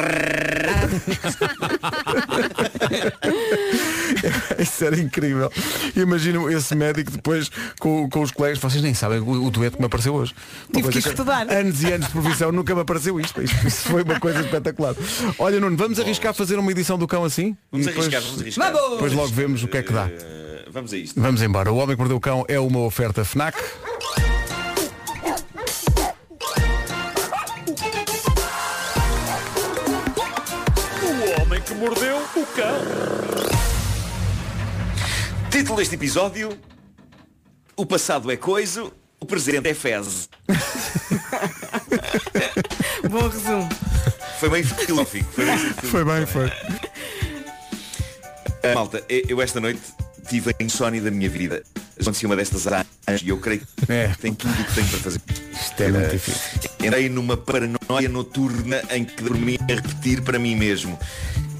[4.59, 5.51] Isso era incrível.
[5.97, 9.83] Imagino esse médico depois com, com os colegas, vocês nem sabem o, o dueto que
[9.83, 10.35] me apareceu hoje.
[10.73, 11.51] Tive que estudar.
[11.51, 13.41] Anos e anos de profissão nunca me apareceu isto.
[13.43, 14.95] Isto, isso foi uma coisa espetacular.
[15.39, 17.57] Olha Nuno, vamos arriscar fazer uma edição do cão assim?
[17.71, 18.73] Vamos depois, arriscar, vamos arriscar.
[18.73, 18.91] Vamos!
[18.93, 20.09] Depois logo vemos o que é que dá.
[20.09, 20.41] Eh,
[20.73, 21.21] Vamos a isto.
[21.21, 21.73] Vamos embora.
[21.73, 23.59] O Homem que Mordeu o Cão é uma oferta FNAC.
[31.03, 33.30] O homem que mordeu o cão.
[35.51, 36.57] Título deste episódio
[37.77, 40.29] O passado é coiso, o presente é fezes.
[43.11, 43.69] Bom resumo.
[44.39, 46.53] Foi bem filosófico Foi bem, Foi bem, foi.
[48.63, 49.81] Ah, Malta, eu esta noite
[50.29, 51.63] tive a insónia da minha vida.
[52.01, 52.87] Aconteceu uma destas anos
[53.23, 55.21] e eu creio que tem tudo o que tenho para fazer.
[55.53, 56.61] Isto é muito Ah, difícil.
[56.83, 60.99] Entrei numa paranoia noturna em que dormi a repetir para mim mesmo.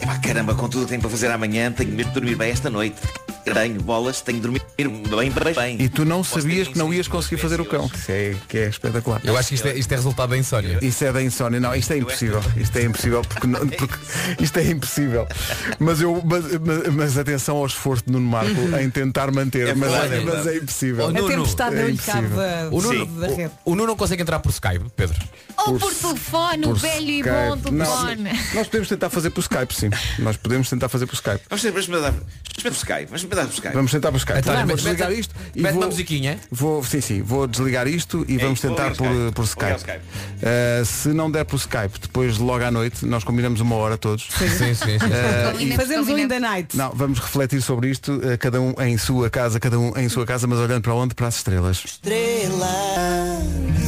[0.01, 2.51] Epá, caramba, com tudo o que tenho para fazer amanhã Tenho mesmo de dormir bem
[2.51, 2.97] esta noite
[3.45, 7.09] Tenho bolas, tenho de dormir bem, bem, bem E tu não sabias que não ias
[7.09, 7.91] conseguir fazer o cão.
[7.95, 9.21] Isso é, que é espetacular.
[9.25, 10.79] Eu acho que isto é, isto é resultado da insónia.
[10.83, 11.59] Isso é da insónia.
[11.61, 12.41] Não, isto é impossível.
[12.57, 13.95] Isto é impossível porque, não- porque
[14.41, 15.27] isto é impossível.
[15.79, 18.51] Mas eu mas, mas- mas atenção ao esforço de Nuno Marco
[18.81, 19.69] em tentar manter.
[19.69, 21.07] É mas, é, é mas é impossível.
[21.07, 22.39] Oh, Nuno, A tempestade é impossível.
[22.71, 23.05] O Nuno,
[23.65, 25.17] o, o Nuno não consegue entrar por Skype, Pedro.
[25.67, 27.31] Ou por, telefone, o Por velho e Skype.
[27.37, 28.23] bom Não, telefone.
[28.55, 29.91] nós podemos tentar fazer por Skype, sim.
[30.19, 31.41] Nós podemos tentar fazer por Skype.
[31.51, 34.39] Vamos experimentar por Skype Vamos por Skype Vamos tentar Skype.
[34.39, 36.39] Então, vou mete- desligar isto e mete vou, uma musiquinha.
[36.51, 39.33] Vou, sim, sim, vou desligar isto e Ei, vamos tentar por, Skype.
[39.35, 39.77] por Skype.
[39.79, 39.99] Skype.
[40.01, 44.29] Uh, se não der por Skype, depois logo à noite, nós combinamos uma hora todos.
[44.39, 44.97] Sim, sim, sim.
[44.97, 46.77] Uh, E fazemos um in the night.
[46.77, 50.27] Não, vamos refletir sobre isto, uh, cada um em sua casa, cada um em sua
[50.27, 51.15] casa, mas olhando para onde?
[51.15, 52.01] Para as estrelas.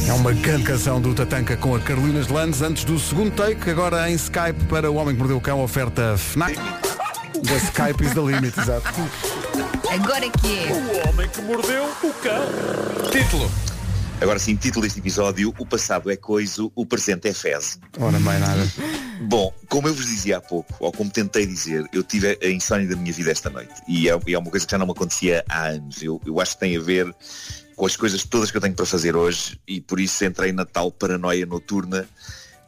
[0.07, 4.09] É uma grande canção do Tatanka com a Carolina Landes antes do segundo take, agora
[4.09, 6.57] em Skype para o Homem que Mordeu o Cão, oferta FNAC.
[7.33, 8.87] The Skype is the limit, exato.
[9.89, 10.71] Agora que é.
[10.71, 13.11] O homem que mordeu o cão.
[13.11, 13.49] Título.
[14.21, 18.39] Agora sim, título deste episódio O passado é coiso, o presente é fezes Ora, mais
[18.39, 18.61] nada.
[19.21, 22.87] Bom, como eu vos dizia há pouco, ou como tentei dizer, eu tive a insónia
[22.87, 23.73] da minha vida esta noite.
[23.87, 26.01] E é, e é uma coisa que já não me acontecia há anos.
[26.03, 27.13] Eu, eu acho que tem a ver
[27.75, 30.65] com as coisas todas que eu tenho para fazer hoje e por isso entrei na
[30.65, 32.07] tal paranoia noturna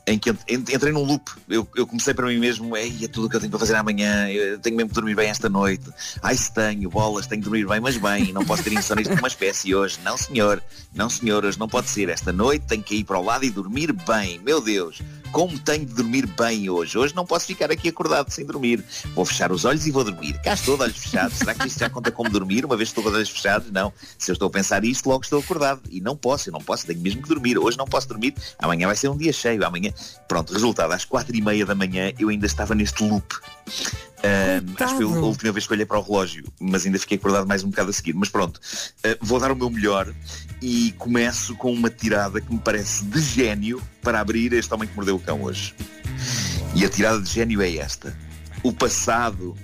[0.07, 1.31] em que ent- ent- entrei num loop.
[1.49, 3.75] Eu, eu comecei para mim mesmo, ei, é tudo o que eu tenho para fazer
[3.75, 5.85] amanhã, eu tenho mesmo que dormir bem esta noite.
[6.21, 9.13] Ai se tenho, bolas, tenho que dormir bem, mas bem, não posso ter insónias de
[9.15, 9.97] uma espécie hoje.
[10.03, 10.61] Não senhor,
[10.93, 12.09] não senhor, hoje não pode ser.
[12.09, 14.39] Esta noite tenho que ir para o lado e dormir bem.
[14.39, 16.97] Meu Deus, como tenho de dormir bem hoje?
[16.97, 18.83] Hoje não posso ficar aqui acordado sem dormir.
[19.15, 20.39] Vou fechar os olhos e vou dormir.
[20.41, 21.37] Cá estou de olhos fechados.
[21.37, 22.63] Será que isto já conta como dormir?
[22.63, 23.71] Uma vez estou com os olhos fechados?
[23.71, 23.91] Não.
[24.19, 25.81] Se eu estou a pensar isto, logo estou acordado.
[25.89, 27.57] E não posso, eu não posso, tenho mesmo que dormir.
[27.57, 28.33] Hoje não posso dormir.
[28.59, 29.65] Amanhã vai ser um dia cheio.
[29.65, 29.91] Amanhã.
[30.27, 33.36] Pronto, resultado, às quatro e meia da manhã eu ainda estava neste loop.
[34.79, 37.47] Acho que foi a última vez que olhei para o relógio, mas ainda fiquei acordado
[37.47, 38.13] mais um bocado a seguir.
[38.13, 38.60] Mas pronto,
[39.03, 40.12] ah, vou dar o meu melhor
[40.62, 44.95] e começo com uma tirada que me parece de gênio para abrir este homem que
[44.95, 45.75] mordeu o cão hoje.
[46.73, 48.17] E a tirada de gênio é esta.
[48.63, 49.55] O passado.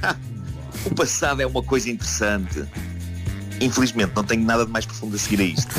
[0.84, 2.62] O passado é uma coisa interessante.
[3.60, 5.74] Infelizmente, não tenho nada de mais profundo a seguir a isto.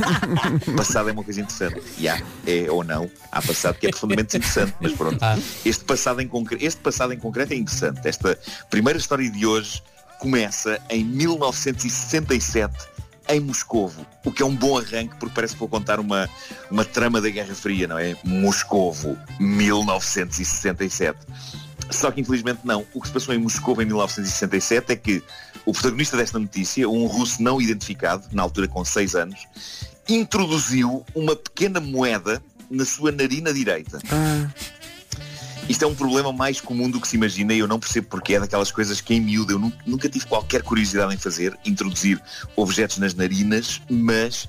[0.76, 1.80] passado é uma coisa interessante.
[1.98, 5.18] E há, é ou não, há passado que é profundamente interessante, mas pronto.
[5.64, 8.06] Este, passado em concre- este passado em concreto é interessante.
[8.06, 8.38] Esta
[8.70, 9.82] primeira história de hoje
[10.20, 12.74] começa em 1967
[13.28, 16.28] em Moscovo, o que é um bom arranque porque parece que vou contar uma,
[16.70, 18.16] uma trama da Guerra Fria, não é?
[18.22, 21.18] Moscovo, 1967.
[21.90, 22.84] Só que infelizmente não.
[22.94, 25.22] O que se passou em Moscou em 1967 é que
[25.66, 29.46] o protagonista desta notícia, um russo não identificado, na altura com 6 anos,
[30.08, 33.98] introduziu uma pequena moeda na sua narina direita.
[35.68, 38.34] Isto é um problema mais comum do que se imagina e eu não percebo porque
[38.34, 42.22] é daquelas coisas que em miúdo eu nunca, nunca tive qualquer curiosidade em fazer, introduzir
[42.54, 44.48] objetos nas narinas, mas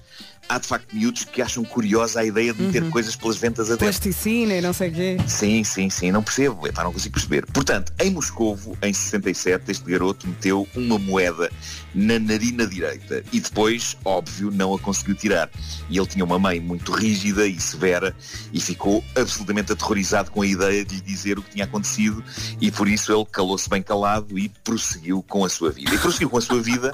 [0.50, 2.92] há de facto miúdos que acham curiosa a ideia de meter Uhum.
[2.92, 3.86] coisas pelas ventas adentro.
[3.86, 5.18] Plasticina e não sei o quê.
[5.28, 7.46] Sim, sim, sim, não percebo, epá, não consigo perceber.
[7.48, 11.52] Portanto, em Moscovo, em 67, este garoto meteu uma moeda
[11.94, 15.50] na narina direita e depois, óbvio, não a conseguiu tirar.
[15.90, 18.16] E ele tinha uma mãe muito rígida e severa
[18.54, 22.24] e ficou absolutamente aterrorizado com a ideia de lhe dizer o que tinha acontecido
[22.62, 25.94] e por isso ele calou-se bem calado e prosseguiu com a sua vida.
[25.94, 26.92] E prosseguiu com a sua vida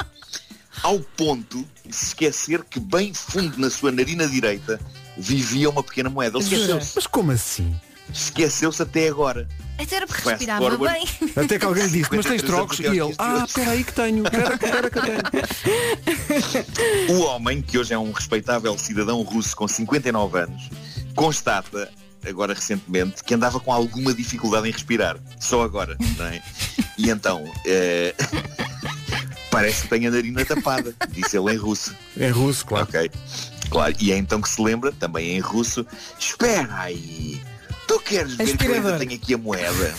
[0.84, 4.80] ao ponto de se esquecer que bem fundo na sua narina direita
[5.18, 6.38] vivia uma pequena moeda.
[6.38, 6.92] Ele esqueceu-se.
[6.96, 7.76] Mas como assim?
[8.14, 9.48] Esqueceu-se até agora.
[9.80, 10.94] Até era porque respirava forward.
[10.94, 11.32] bem.
[11.44, 12.80] Até que alguém disse, mas tens 53 trocos?
[12.80, 15.24] E ele, ah, espera aí que tenho, espera, espera que tenho.
[17.18, 20.70] O homem, que hoje é um respeitável cidadão russo com 59 anos,
[21.16, 21.90] constata,
[22.28, 25.18] agora recentemente, que andava com alguma dificuldade em respirar.
[25.40, 26.42] Só agora, não é?
[26.98, 28.14] E então, eh,
[29.54, 31.96] parece que tem a narina tapada, disse ele em russo.
[32.18, 32.88] Em russo, claro.
[32.90, 33.12] Ok.
[33.70, 35.86] Claro, e é então que se lembra, também em russo,
[36.20, 37.42] espera aí,
[37.88, 39.96] tu queres ver que eu ainda tenho aqui a moeda?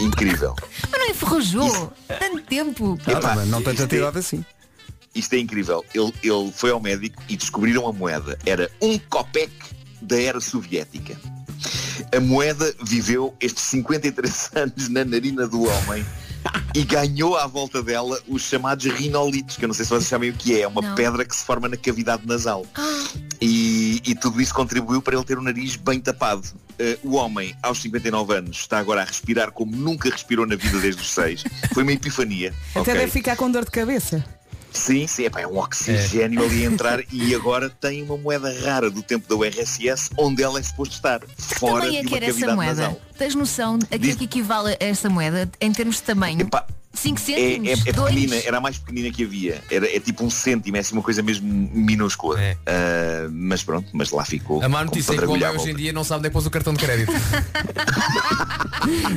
[0.00, 0.54] Incrível.
[0.90, 1.92] Mas não enferrujou.
[2.08, 2.98] Tanto tempo.
[3.06, 4.44] Ah, Epá, não tem isto tanta é- assim.
[5.14, 5.84] Isto é incrível.
[5.94, 8.36] Ele, ele foi ao médico e descobriram a moeda.
[8.44, 9.52] Era um copec
[10.02, 11.16] da era soviética.
[12.14, 16.04] A moeda viveu estes 53 anos na narina do homem
[16.74, 20.30] e ganhou à volta dela os chamados rinolitos, que eu não sei se vocês sabem
[20.30, 20.94] o que é, é uma Não.
[20.94, 22.66] pedra que se forma na cavidade nasal.
[23.40, 26.42] E, e tudo isso contribuiu para ele ter o nariz bem tapado.
[26.78, 30.78] Eh, o homem, aos 59 anos, está agora a respirar como nunca respirou na vida
[30.80, 31.44] desde os 6.
[31.72, 32.52] Foi uma epifania.
[32.70, 32.94] Até ok?
[32.94, 34.24] deve ficar com dor de cabeça.
[34.74, 39.02] Sim, sim, é um oxigênio ali a entrar e agora tem uma moeda rara do
[39.02, 41.20] tempo da URSS onde ela é suposto estar.
[41.38, 42.74] Fora Tamanho é de que uma era essa moeda?
[42.82, 43.00] nasal.
[43.16, 46.48] Tens noção a que Diz- é que equivale a essa moeda em termos de tamanho?
[46.94, 47.86] 5 É, é, cêntimos?
[47.86, 48.14] é dois?
[48.14, 49.62] pequenina, era a mais pequenina que havia.
[49.70, 52.38] Era, é tipo um cêntimo, é assim uma coisa mesmo minúscula.
[52.66, 54.62] Ah, mas pronto, mas lá ficou.
[54.62, 56.50] A má notícia é que o homem hoje em dia não sabe onde é o
[56.50, 57.12] cartão de crédito.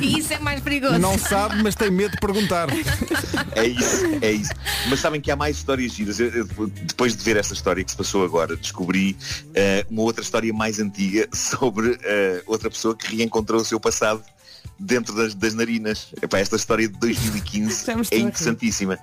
[0.00, 0.98] E isso é mais perigoso.
[0.98, 2.68] Não sabe, mas tem medo de perguntar.
[3.54, 4.52] É isso, é isso.
[4.88, 6.18] Mas sabem que há mais histórias giras.
[6.18, 6.46] Eu- eu-
[6.84, 9.16] depois de ver essa história que se passou agora, descobri
[9.54, 14.22] eh, uma outra história mais antiga sobre eh, outra pessoa que reencontrou o seu passado
[14.78, 16.08] dentro das, das narinas.
[16.22, 18.98] Epá, esta história de 2015 Estamos é interessantíssima.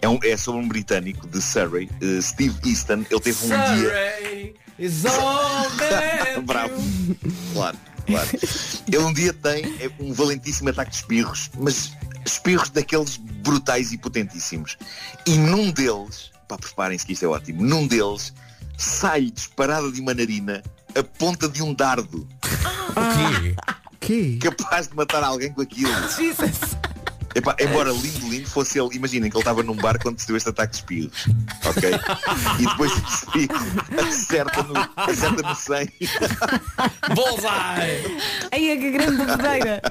[0.00, 3.04] É, um- é sobre um britânico de Surrey, eh, Steve Easton.
[3.10, 4.54] Ele teve um dia.
[4.78, 5.66] is all
[6.44, 6.74] Bravo.
[7.52, 8.28] Claro, claro.
[8.86, 11.92] Ele um dia tem é, um valentíssimo ataque de espirros, mas
[12.24, 14.76] espirros daqueles brutais e potentíssimos.
[15.26, 18.32] E num deles, pá, preparem-se que isto é ótimo, num deles
[18.76, 20.62] sai disparada de uma narina
[20.94, 22.26] a ponta de um dardo.
[22.90, 23.54] O quê?
[24.40, 25.90] Capaz de matar alguém com aquilo.
[27.34, 30.36] Epá, embora lindo, lindo fosse ele, imaginem que ele estava num bar quando se deu
[30.36, 31.26] este ataque de espirros.
[31.64, 31.90] Ok?
[32.58, 33.54] E depois o espirro
[34.08, 35.92] acerta no, acerta no 100.
[37.14, 38.18] Bullseye!
[38.50, 39.82] Aí é que grande bebedeira.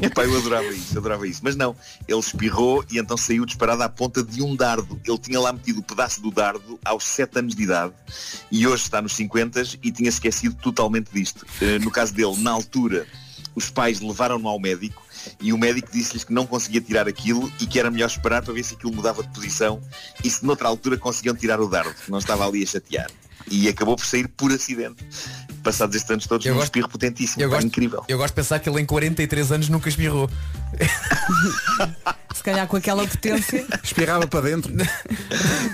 [0.00, 1.40] Epá, eu adorava isso, eu adorava isso.
[1.42, 1.76] Mas não,
[2.06, 5.00] ele espirrou e então saiu disparado à ponta de um dardo.
[5.04, 7.92] Ele tinha lá metido o pedaço do dardo aos 7 anos de idade
[8.50, 11.44] e hoje está nos 50 e tinha esquecido totalmente disto.
[11.60, 13.06] Eh, no caso dele, na altura,
[13.54, 15.02] os pais levaram-no ao médico
[15.40, 18.54] e o médico disse-lhes que não conseguia tirar aquilo e que era melhor esperar para
[18.54, 19.80] ver se aquilo mudava de posição
[20.24, 23.10] e se noutra altura conseguiam tirar o dardo, que não estava ali a chatear.
[23.50, 25.04] E acabou por sair por acidente.
[25.62, 27.42] Passados estes anos todos, Eu um gosto- espirro potentíssimo.
[27.42, 28.04] Eu gosto, incrível.
[28.06, 30.30] eu gosto de pensar que ele em 43 anos nunca espirrou.
[32.34, 33.66] Se calhar com aquela potência.
[33.82, 34.72] Espirrava para dentro.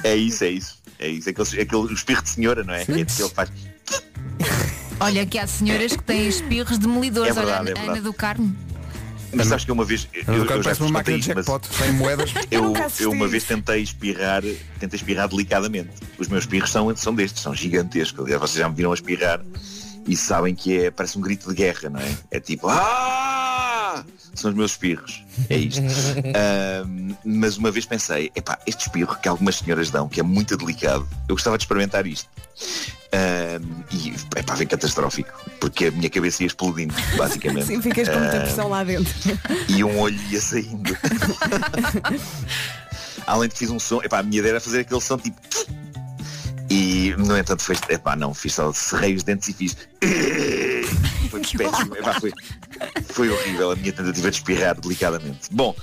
[0.02, 0.78] É isso, é isso.
[0.98, 1.28] É isso.
[1.28, 2.84] Aquele, aquele o espirro de senhora, não é?
[2.84, 3.50] Que é que ele faz.
[4.98, 7.30] Olha que há senhoras que têm espirros demolidores.
[7.30, 7.98] É verdade, Olha, é verdade.
[7.98, 8.56] Ana do Carmo.
[9.32, 10.08] Mas sabes que eu uma vez.
[10.26, 12.32] Eu, eu já uma máquina de jackpot, sem moedas.
[12.50, 14.42] Eu, eu uma vez tentei espirrar,
[14.78, 15.90] tentei espirrar delicadamente.
[16.18, 18.24] Os meus espirros são, são destes, são gigantescos.
[18.24, 19.42] Aliás, vocês já me viram a espirrar
[20.06, 22.14] e sabem que é, parece um grito de guerra, não é?
[22.30, 22.68] É tipo,
[24.34, 25.24] São os meus espirros.
[25.48, 25.82] É isto.
[26.34, 30.56] Ahm, mas uma vez pensei, epá, este espirro que algumas senhoras dão, que é muito
[30.56, 32.28] delicado, eu gostava de experimentar isto.
[33.12, 37.66] Ahm, e epá, vem catastrófico, porque a minha cabeça ia explodindo, basicamente.
[37.68, 39.12] Sim, ficas com muita pressão lá dentro.
[39.68, 40.96] e um olho ia saindo.
[43.26, 45.40] Além de que fiz um som, epá, a minha ideia era fazer aquele som tipo.
[46.68, 49.76] E no entanto foi, epá, não, fiz só cerrei os dentes e fiz.
[51.30, 52.32] Foi péssimo, epá, foi,
[53.08, 55.48] foi horrível a minha tentativa de espirrar delicadamente.
[55.50, 55.74] Bom,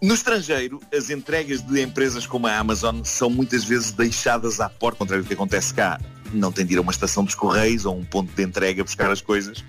[0.00, 4.98] no estrangeiro, as entregas de empresas como a Amazon são muitas vezes deixadas à porta,
[4.98, 6.00] contrário do que acontece cá.
[6.32, 9.10] Não tem de ir a uma estação dos Correios ou um ponto de entrega buscar
[9.10, 9.62] as coisas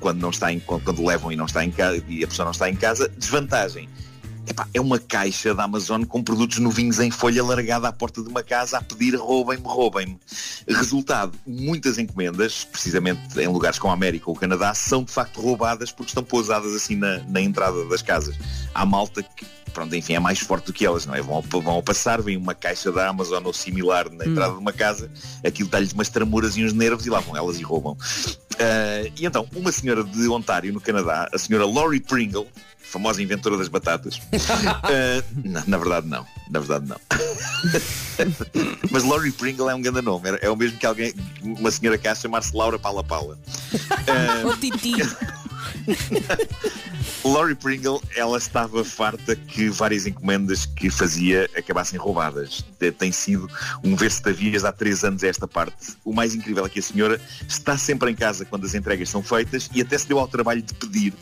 [0.00, 2.52] quando, não está em, quando levam e não está em casa e a pessoa não
[2.52, 3.08] está em casa.
[3.16, 3.88] Desvantagem.
[4.48, 8.30] Epá, é uma caixa da Amazon com produtos novinhos em folha largada à porta de
[8.30, 10.18] uma casa a pedir roubem-me, roubem-me.
[10.66, 15.38] Resultado, muitas encomendas, precisamente em lugares como a América ou o Canadá, são de facto
[15.40, 18.36] roubadas porque estão pousadas assim na, na entrada das casas.
[18.74, 19.44] Há malta que,
[19.78, 21.22] pronto, enfim, é mais forte do que elas, não é?
[21.22, 24.58] Vão, ao- vão ao passar, vem uma caixa da Amazon ou similar na entrada de
[24.58, 25.08] uma casa,
[25.46, 27.96] aquilo dá-lhes umas tramuras e uns nervos e lá vão elas e roubam.
[28.58, 32.48] Ah, e então, uma senhora de Ontário, no Canadá, a senhora Laurie Pringle,
[32.80, 34.20] famosa inventora das batatas.
[34.82, 36.98] ah, na, na verdade não, na verdade não.
[38.90, 42.14] Mas Laurie Pringle é um grande nome, é, o mesmo que alguém, uma senhora cá
[42.16, 43.38] chamar-se Laura Pala Pala.
[44.44, 44.94] O Titi.
[47.24, 52.64] Laurie Pringle, ela estava farta que várias encomendas que fazia acabassem roubadas.
[52.78, 53.48] Te- Tem sido
[53.82, 55.94] um ver-se-te-avias há três anos a esta parte.
[56.04, 59.22] O mais incrível é que a senhora está sempre em casa quando as entregas são
[59.22, 61.12] feitas e até se deu ao trabalho de pedir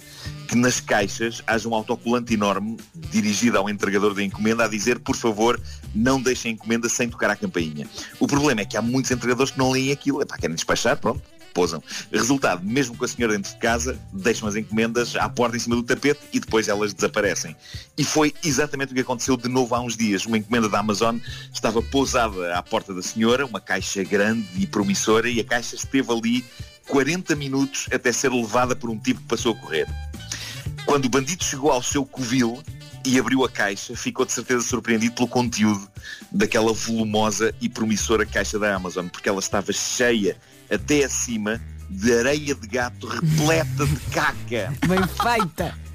[0.48, 5.16] que nas caixas haja um autocolante enorme dirigido ao entregador da encomenda a dizer, por
[5.16, 5.60] favor,
[5.94, 7.88] não deixem a encomenda sem tocar a campainha.
[8.20, 10.22] O problema é que há muitos entregadores que não leem aquilo.
[10.22, 11.20] Epá, querem despachar, pronto,
[11.56, 11.82] pousam.
[12.12, 15.74] Resultado, mesmo com a senhora dentro de casa, deixam as encomendas à porta em cima
[15.74, 17.56] do tapete e depois elas desaparecem.
[17.96, 20.26] E foi exatamente o que aconteceu de novo há uns dias.
[20.26, 21.16] Uma encomenda da Amazon
[21.50, 26.12] estava pousada à porta da senhora, uma caixa grande e promissora, e a caixa esteve
[26.12, 26.44] ali
[26.88, 29.88] 40 minutos até ser levada por um tipo que passou a correr.
[30.84, 32.62] Quando o bandido chegou ao seu covil
[33.02, 35.88] e abriu a caixa, ficou de certeza surpreendido pelo conteúdo
[36.30, 40.36] daquela volumosa e promissora caixa da Amazon, porque ela estava cheia
[40.70, 44.72] até acima de areia de gato repleta de caca.
[44.86, 45.85] Bem feita.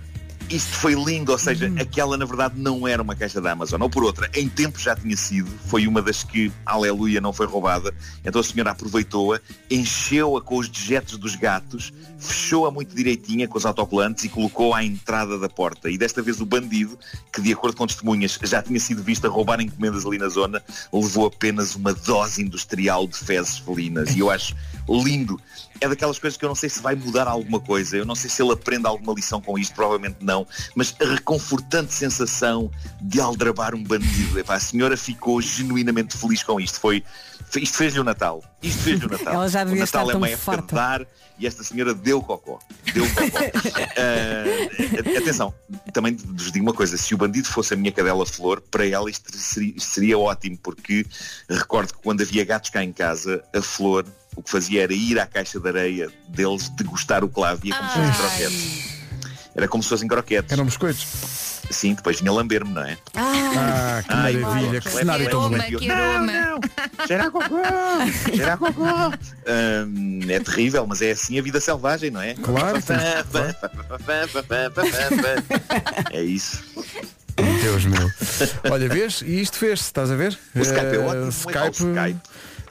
[0.52, 3.82] Isto foi lindo, ou seja, aquela na verdade não era uma caixa da Amazon.
[3.82, 7.45] Ou por outra, em tempo já tinha sido, foi uma das que, aleluia, não foi
[7.45, 7.93] roubada.
[8.26, 9.39] Então a senhora aproveitou-a,
[9.70, 14.84] encheu-a com os dejetos dos gatos, fechou-a muito direitinha com os autocolantes e colocou-a à
[14.84, 15.89] entrada da porta.
[15.89, 16.99] E desta vez o bandido,
[17.32, 20.62] que de acordo com testemunhas já tinha sido visto a roubar encomendas ali na zona,
[20.91, 24.14] levou apenas uma dose industrial de fezes felinas.
[24.18, 24.54] E eu acho
[24.90, 25.40] lindo.
[25.80, 27.98] É daquelas coisas que eu não sei se vai mudar alguma coisa.
[27.98, 30.46] Eu não sei se ele aprende alguma lição com isto, provavelmente não.
[30.76, 32.70] Mas a reconfortante sensação
[33.02, 34.40] de aldrabar um bandido.
[34.40, 36.80] Epá, a senhora ficou genuinamente feliz com isto.
[36.80, 37.04] Foi,
[37.56, 38.44] isto fez-lhe o Natal.
[38.62, 39.34] Isto fez-lhe o Natal.
[39.34, 40.76] Ela já o devia Natal estar é uma época de farta.
[40.76, 41.08] dar
[41.40, 42.60] e esta senhora deu cocó.
[42.94, 43.40] Deu cocó.
[43.98, 45.54] Ah, atenção,
[45.94, 49.10] também vos digo uma coisa, se o bandido fosse a minha cadela flor, para ela
[49.10, 51.06] isto seria, isto seria ótimo, porque
[51.50, 54.06] recordo que quando havia gatos cá em casa, a flor
[54.36, 57.74] o que fazia era ir à caixa de areia deles degustar o que lá havia
[57.76, 58.92] como se fossem croquetes.
[59.56, 60.52] Era como se fossem croquetes.
[60.52, 61.06] Eram biscoitos?
[61.70, 62.98] Sim, depois vinha lamber-me, não é?
[63.16, 65.80] Ah, que Ai, maravilha, que cenário tão bonito.
[65.80, 66.60] que aroma.
[67.08, 67.56] Cheira a cocó,
[68.36, 69.12] cheira a cocó.
[69.88, 72.34] Hum, é terrível, mas é assim a vida selvagem, não é?
[72.36, 72.78] Claro,
[76.12, 76.64] É isso.
[77.62, 78.10] Deus meu.
[78.70, 79.22] Olha, vês?
[79.22, 80.38] E isto fez-se, estás a ver?
[80.56, 81.84] O Skype é Eh, ótimo, o Skype,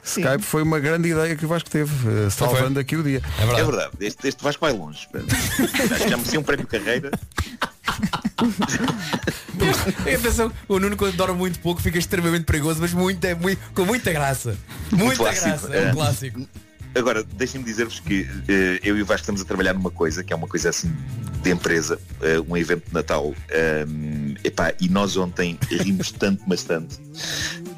[0.03, 0.41] Skype.
[0.41, 1.91] Foi uma grande ideia que o Vasco teve,
[2.25, 3.21] eh, salvando aqui o dia.
[3.39, 3.91] É verdade.
[3.99, 5.07] Este, este Vasco vai longe.
[5.13, 7.11] Acho que já merecia um prémio carreira.
[10.17, 13.85] Atenção, o Nuno quando dorme muito pouco fica extremamente perigoso, mas muito, é muito, com
[13.85, 14.57] muita graça.
[14.91, 15.93] Muita clássico, graça, é um é.
[15.93, 16.47] clássico.
[16.93, 20.33] Agora, deixem-me dizer-vos que eh, eu e o Vasco estamos a trabalhar numa coisa que
[20.33, 20.91] é uma coisa assim
[21.41, 23.33] de empresa, eh, um evento de Natal.
[23.87, 26.99] Um, epá, e nós ontem rimos tanto, mas tanto.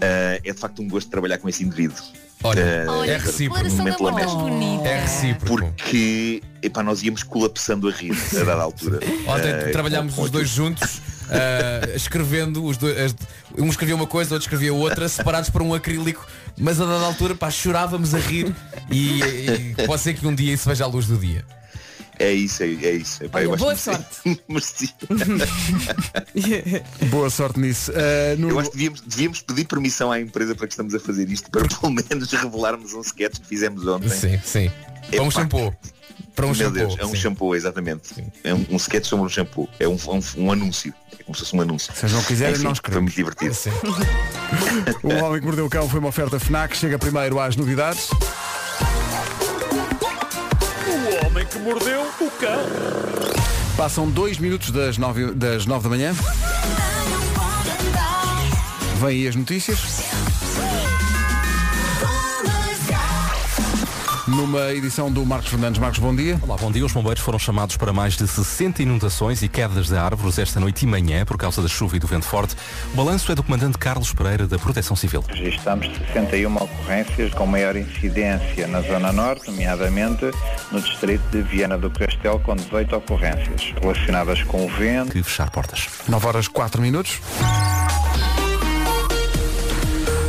[0.02, 1.98] Eh, é de facto um gosto de trabalhar com esse indivíduo.
[2.44, 3.64] Olha, Eh, Olha, é recíproco.
[4.36, 4.88] bonita.
[4.88, 5.74] É recíproco.
[5.78, 9.00] Porque epá, nós íamos colapsando a rir a dada altura.
[9.28, 11.02] Ontem trabalhámos os dois juntos,
[11.96, 13.16] escrevendo, os dois,
[13.58, 16.28] um escrevia uma coisa, outro escrevia outra, separados por um acrílico,
[16.58, 18.54] mas a dada altura pá, chorávamos a rir
[18.92, 21.46] e, e pode ser que um dia isso veja a luz do dia.
[22.20, 23.24] É isso, é, é isso.
[23.24, 24.06] Epá, Olha, eu acho boa sorte.
[27.10, 27.92] Boa sorte nisso.
[27.96, 31.00] Eh, no- Eu acho que devíamos, devíamos pedir permissão à empresa para que estamos a
[31.00, 34.10] fazer isto, para pelo menos revelarmos um sketch que fizemos ontem.
[34.10, 34.72] Sim, sim.
[35.14, 35.76] Um Epá, shampoo.
[36.36, 36.74] Para um Meu shampoo.
[36.74, 37.16] Deus, é um sim.
[37.16, 38.24] shampoo, exatamente.
[38.44, 39.70] É um, um sketch sobre um shampoo.
[39.80, 40.94] É um, um, um anúncio.
[41.20, 41.94] É como se fosse um anúncio.
[41.96, 43.56] Se não quiserem, Enfim, nós Foi muito divertido.
[45.04, 46.76] O Homem que Mordeu o Cão foi uma oferta FNAC.
[46.76, 48.10] Chega primeiro às novidades.
[50.88, 52.60] O homem que mordeu o cão.
[53.78, 56.14] Passam dois minutos das nove, das nove da manhã.
[59.00, 60.04] Vêm aí as notícias.
[64.28, 65.80] Numa edição do Marcos Fernandes.
[65.80, 66.40] Marcos, bom dia.
[66.42, 66.86] Olá, bom dia.
[66.86, 70.84] Os bombeiros foram chamados para mais de 60 inundações e quedas de árvores esta noite
[70.84, 72.56] e manhã por causa da chuva e do vento forte.
[72.94, 75.26] O balanço é do comandante Carlos Pereira da Proteção Civil.
[75.28, 80.32] Registramos 61 ocorrências com maior incidência na Zona Norte, nomeadamente
[80.72, 85.12] no distrito de Viana do Castelo, com 18 ocorrências relacionadas com o vento.
[85.12, 85.90] Que fechar portas.
[86.08, 87.20] 9 horas 4 minutos.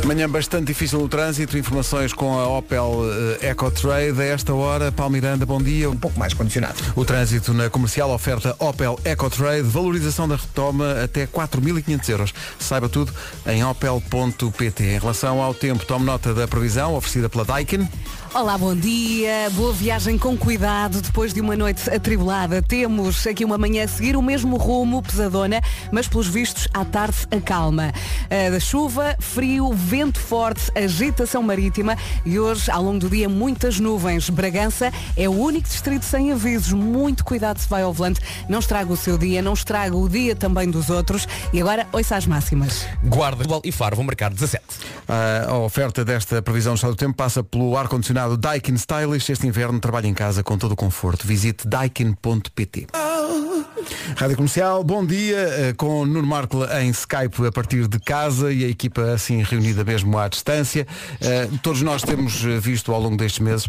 [0.05, 3.01] Manhã bastante difícil no trânsito, informações com a Opel
[3.41, 4.21] eh, EcoTrade.
[4.21, 5.89] A esta hora, Paulo Miranda, bom dia.
[5.89, 6.75] Um pouco mais condicionado.
[6.95, 12.33] O trânsito na comercial oferta Opel EcoTrade, valorização da retoma até 4.500 euros.
[12.59, 13.11] Saiba tudo
[13.47, 14.83] em opel.pt.
[14.83, 17.89] Em relação ao tempo, tome nota da previsão oferecida pela Daikin.
[18.35, 19.49] Olá, bom dia.
[19.51, 21.01] Boa viagem com cuidado.
[21.01, 25.61] Depois de uma noite atribulada, temos aqui uma manhã a seguir o mesmo rumo, pesadona,
[25.89, 27.93] mas pelos vistos à tarde acalma.
[28.25, 33.79] Uh, da chuva, frio, vento forte, agitação marítima e hoje, ao longo do dia, muitas
[33.79, 34.29] nuvens.
[34.29, 36.73] Bragança é o único distrito sem avisos.
[36.73, 38.19] Muito cuidado se vai ao volante.
[38.49, 41.25] Não estraga o seu dia, não estraga o dia também dos outros.
[41.53, 42.85] E agora, ouça as máximas.
[43.01, 44.61] Guarda e Faro vão marcar 17.
[45.47, 49.31] A oferta desta previsão do estado do tempo passa pelo ar-condicionado Daikin Stylish.
[49.31, 51.27] Este inverno trabalha em casa com todo o conforto.
[51.27, 52.87] Visite daikin.pt.
[54.15, 58.63] Rádio Comercial, bom dia, eh, com Nuno Marco em Skype a partir de casa e
[58.63, 60.87] a equipa assim reunida mesmo à distância.
[61.19, 63.67] Eh, Todos nós temos eh, visto ao longo destes meses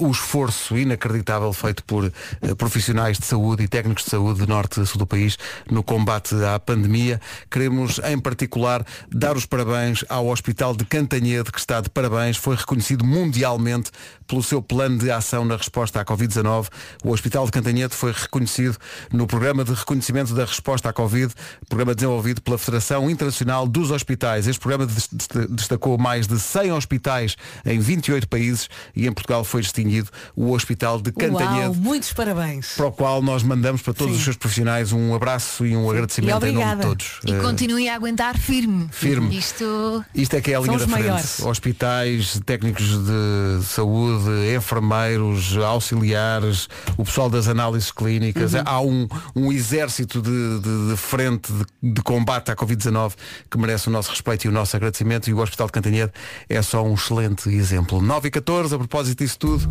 [0.00, 2.12] o esforço inacreditável feito por
[2.56, 5.38] profissionais de saúde e técnicos de saúde de norte a sul do país
[5.70, 7.20] no combate à pandemia.
[7.50, 12.56] Queremos, em particular, dar os parabéns ao Hospital de Cantanhede, que está de parabéns, foi
[12.56, 13.90] reconhecido mundialmente
[14.28, 16.68] pelo seu plano de ação na resposta à Covid-19.
[17.02, 18.76] O Hospital de Cantanhete foi reconhecido
[19.12, 21.32] no Programa de Reconhecimento da Resposta à Covid,
[21.68, 24.46] programa desenvolvido pela Federação Internacional dos Hospitais.
[24.46, 29.42] Este programa des- des- destacou mais de 100 hospitais em 28 países e em Portugal
[29.44, 31.76] foi distinguido o Hospital de Uau, Cantanhede.
[31.78, 32.74] muitos parabéns.
[32.76, 34.18] Para o qual nós mandamos para todos Sim.
[34.18, 37.18] os seus profissionais um abraço e um agradecimento em nome de todos.
[37.26, 38.88] E Eh, continue a aguentar firme.
[38.92, 39.36] Firme.
[39.38, 40.04] Isto.
[40.14, 41.00] Isto é que é a linha da frente.
[41.00, 41.40] maiores.
[41.40, 44.17] Hospitais, técnicos de saúde,
[44.56, 48.54] enfermeiros, auxiliares, o pessoal das análises clínicas.
[48.54, 48.62] Uhum.
[48.64, 53.12] Há um, um exército de, de- de frente de, de combate à Covid-19
[53.50, 56.12] que merece o nosso respeito e o nosso agradecimento e o Hospital de Cantanhede
[56.48, 58.00] é só um excelente exemplo.
[58.00, 59.68] 9 e 14, a propósito disso tudo,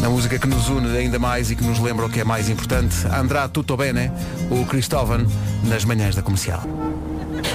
[0.00, 2.48] na música que nos une ainda mais e que nos lembra o que é mais
[2.48, 4.10] importante, Andrá Tutto Bene,
[4.50, 5.18] o Cristóvão,
[5.64, 6.62] nas manhãs da comercial.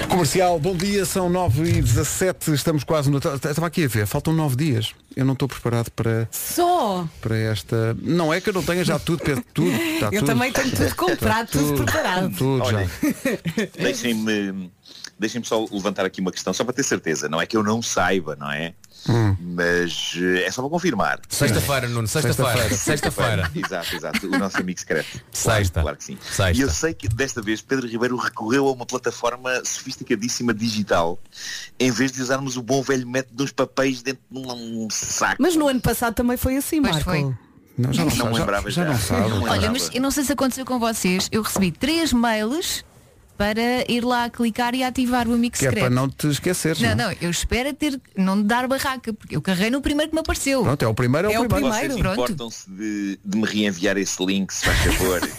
[0.08, 3.34] Comercial, bom dia, são 9 e 17 estamos quase no Natal.
[3.34, 4.92] Estava aqui a ver, faltam 9 dias.
[5.16, 7.08] Eu não estou preparado para, Só.
[7.20, 7.96] para esta.
[8.02, 9.70] Não é que eu não tenha já tudo, Pedro, tudo.
[9.70, 10.26] está Eu tudo.
[10.26, 12.36] também tenho tudo comprado, Está tudo preparado.
[12.36, 12.76] Tudo já.
[12.78, 12.90] Olha,
[13.78, 14.70] Deixem-me
[15.18, 17.28] deixem só levantar aqui uma questão, só para ter certeza.
[17.28, 18.72] Não é que eu não saiba, não é?
[19.08, 19.36] Hum.
[19.40, 21.20] Mas eh, é só para confirmar.
[21.28, 22.68] Sexta-feira, Nuno, sexta-feira.
[22.76, 23.50] Sexta-feira.
[23.56, 24.26] exato, exato.
[24.26, 25.20] O nosso amigo secreto.
[25.32, 25.80] Sexta.
[25.82, 26.18] Claro que sim.
[26.22, 26.52] Sexta.
[26.52, 31.18] E eu sei que desta vez Pedro Ribeiro recorreu a uma plataforma sofisticadíssima digital
[31.78, 35.36] em vez de usarmos o bom velho método dos papéis dentro de um saco.
[35.42, 37.10] Mas no ano passado também foi assim, Pois Marco.
[37.10, 37.34] foi.
[37.78, 38.92] Não, já não Não sabe, lembrava já.
[38.92, 39.16] já.
[39.20, 39.68] Não Olha, lembrava.
[39.72, 41.28] mas eu não sei se aconteceu com vocês.
[41.32, 42.84] Eu recebi três mails
[43.40, 45.84] para ir lá clicar e ativar o amigo Que é secreto.
[45.86, 46.78] para não te esqueceres.
[46.82, 47.08] Não, não é?
[47.08, 50.20] não, eu espero é ter não dar barraca, porque eu carreguei no primeiro que me
[50.20, 50.62] apareceu.
[50.62, 51.74] Pronto, é o primeiro, é, o primeiro.
[51.74, 52.12] Vocês Pronto.
[52.20, 55.20] importam-se de, de me reenviar esse link, se faz favor.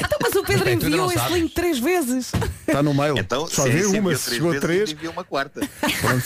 [0.00, 1.36] Então, mas o Pedro Bem, ainda enviou esse sabes.
[1.36, 2.32] link três vezes.
[2.66, 3.18] Está no mail.
[3.18, 4.92] Então, Só se uma, enviou se três chegou três.
[4.92, 5.60] envia uma quarta.
[6.00, 6.24] Pronto.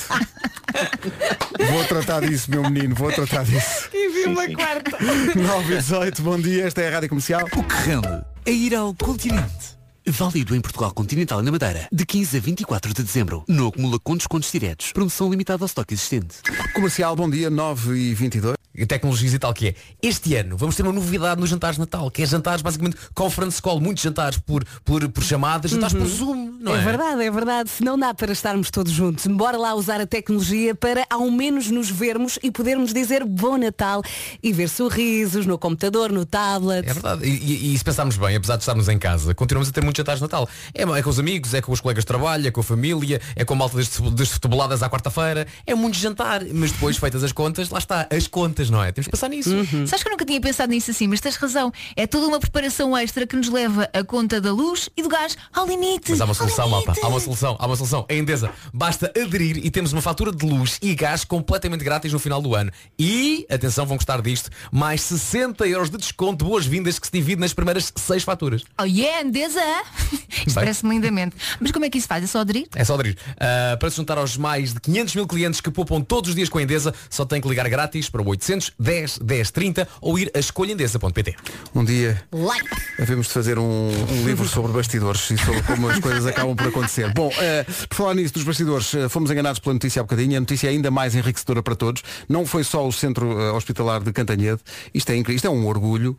[1.73, 3.89] Vou tratar disso, meu menino, vou tratar disso.
[3.93, 4.97] Enviou uma quarta.
[5.35, 7.49] 9 e 18, bom dia, esta é a Rádio Comercial.
[7.57, 9.78] O que rende é ir ao continente.
[10.11, 13.45] Válido em Portugal Continental e na Madeira, de 15 a 24 de dezembro.
[13.47, 14.93] Não acumula com descontos diretos.
[14.93, 16.37] Promoção limitada ao estoque existente.
[16.75, 18.58] Comercial, bom dia, 9 e 22.
[18.87, 19.75] Tecnologias e tal que é.
[20.03, 23.61] Este ano vamos ter uma novidade nos jantares de Natal, que é jantares basicamente conference
[23.61, 26.81] call, muitos jantares por, por, por chamadas, jantares por Zoom, não é?
[26.81, 27.71] é verdade, é verdade.
[27.71, 31.71] Se não dá para estarmos todos juntos, bora lá usar a tecnologia para ao menos
[31.71, 34.03] nos vermos e podermos dizer bom Natal
[34.43, 36.89] e ver sorrisos no computador, no tablet.
[36.89, 37.25] É verdade.
[37.27, 37.31] E,
[37.71, 40.19] e- e se pensarmos bem, apesar de estarmos em casa, continuamos a ter muitos jantares
[40.21, 40.49] de Natal.
[40.75, 43.21] É, é com os amigos, é com os colegas de trabalho, é com a família,
[43.37, 45.47] é com a malta das, das futeboladas à quarta-feira.
[45.67, 48.93] É muito jantar, mas depois feitas as contas, lá está, as contas, não é?
[48.93, 49.51] Temos que pensar nisso.
[49.87, 51.73] Sabes que eu nunca tinha pensado nisso assim, mas tens razão.
[51.97, 55.37] É toda uma preparação extra que nos leva a conta da luz e do gás
[55.53, 56.11] ao limite.
[56.11, 56.95] Mas há uma solução, malta.
[57.03, 58.07] Há uma solução, há uma solução.
[58.09, 58.51] A Endesa.
[58.73, 62.55] Basta aderir e temos uma fatura de luz e gás completamente grátis no final do
[62.55, 62.71] ano.
[62.99, 67.41] E, atenção, vão gostar disto, mais 60 euros de desconto de boas-vindas que se divide
[67.41, 68.63] nas primeiras 6 faturas.
[68.81, 69.61] Oh yeah, Andesa!
[70.47, 71.37] Isto parece-me lindamente.
[71.61, 72.23] Mas como é que isso faz?
[72.23, 72.67] É só aderir?
[72.75, 73.17] É só aderir.
[73.39, 76.49] Ah, para se juntar aos mais de 500 mil clientes que poupam todos os dias
[76.49, 78.25] com a Endesa, só tem que ligar grátis para o
[78.59, 81.37] 810 10 30 ou ir a escolhaendesa.pt.
[81.75, 82.69] Um dia Like!
[83.01, 86.69] havemos de fazer um, um livro sobre bastidores e sobre como as coisas acabam por
[86.69, 87.13] acontecer.
[87.15, 90.41] Bom, eh, por falar nisso dos bastidores, eh, fomos enganados pela notícia há bocadinho, a
[90.41, 92.03] notícia é ainda mais enriquecedora para todos.
[92.29, 94.61] Não foi só o Centro eh, Hospitalar de Cantanhede,
[94.93, 96.19] isto é incrível, isto é um orgulho,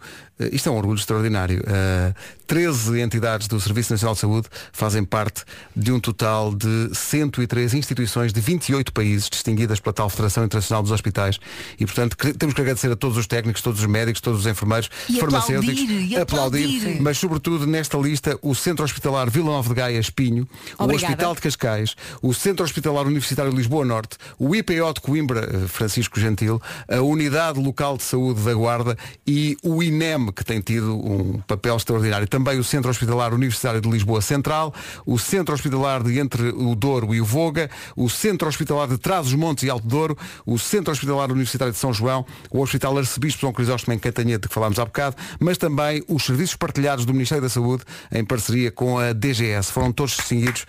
[0.52, 1.62] isto é um orgulho extraordinário.
[1.68, 2.14] Eh,
[2.48, 5.44] 13 entidades do Serviço Nacional de Saúde fazem parte
[5.76, 10.92] de um total de 103 instituições de 28 países, distinguidas pela tal Federação Internacional dos
[10.92, 11.40] Hospitais.
[11.80, 14.90] E, portanto, temos que agradecer a todos os técnicos, todos os médicos, todos os enfermeiros,
[15.10, 17.02] E farmacêuticos, aplaudir, e aplaudir.
[17.02, 20.48] mas sobretudo nesta lista o Centro Hospitalar Vila Nova de Gaia Espinho,
[20.78, 21.14] o Obrigada.
[21.14, 25.68] Hospital de Cascais, o Centro Hospitalar Universitário de Lisboa Norte, o IPO de Coimbra, eh,
[25.68, 30.96] Francisco Gentil, a Unidade Local de Saúde da Guarda e o INEM, que tem tido
[30.96, 32.28] um papel extraordinário.
[32.28, 34.74] Também o Centro Hospitalar Universitário de Lisboa Central,
[35.06, 39.64] o Centro Hospitalar de Entre o Douro e o Voga, o Centro Hospitalar de Trás-os-Montes
[39.64, 42.09] e Alto Douro, o Centro Hospitalar Universitário de São João,
[42.51, 46.55] o Hospital Arcebispo São Crisóstomo em Cantanhete, que falámos há bocado, mas também os serviços
[46.55, 49.72] partilhados do Ministério da Saúde em parceria com a DGS.
[49.72, 50.66] Foram todos distinguidos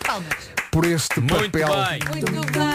[0.71, 1.69] por este papel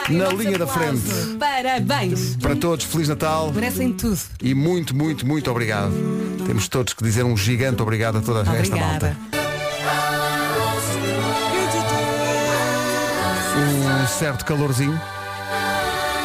[0.10, 1.02] na linha da frente.
[1.40, 2.36] Parabéns.
[2.38, 4.20] Para todos, Feliz Natal Merecem tudo.
[4.42, 5.94] e muito, muito, muito obrigado.
[6.46, 9.18] Temos todos que dizer um gigante obrigado a toda esta Obrigada.
[9.20, 9.46] malta.
[13.58, 15.00] Um certo calorzinho.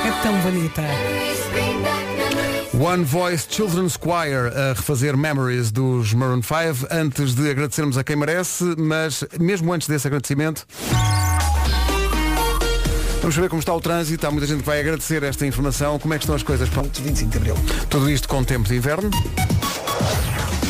[0.07, 0.83] É tão bonita.
[2.81, 8.17] One Voice Children's Choir a refazer Memories dos Maroon 5 antes de agradecermos a quem
[8.17, 10.67] merece, mas mesmo antes desse agradecimento
[13.21, 14.27] Vamos ver como está o trânsito.
[14.27, 15.99] Há muita gente que vai agradecer esta informação.
[15.99, 16.71] Como é que estão as coisas?
[16.71, 16.91] Paulo?
[16.91, 17.55] 25 de Abril.
[17.91, 19.11] Tudo isto com tempo de inverno.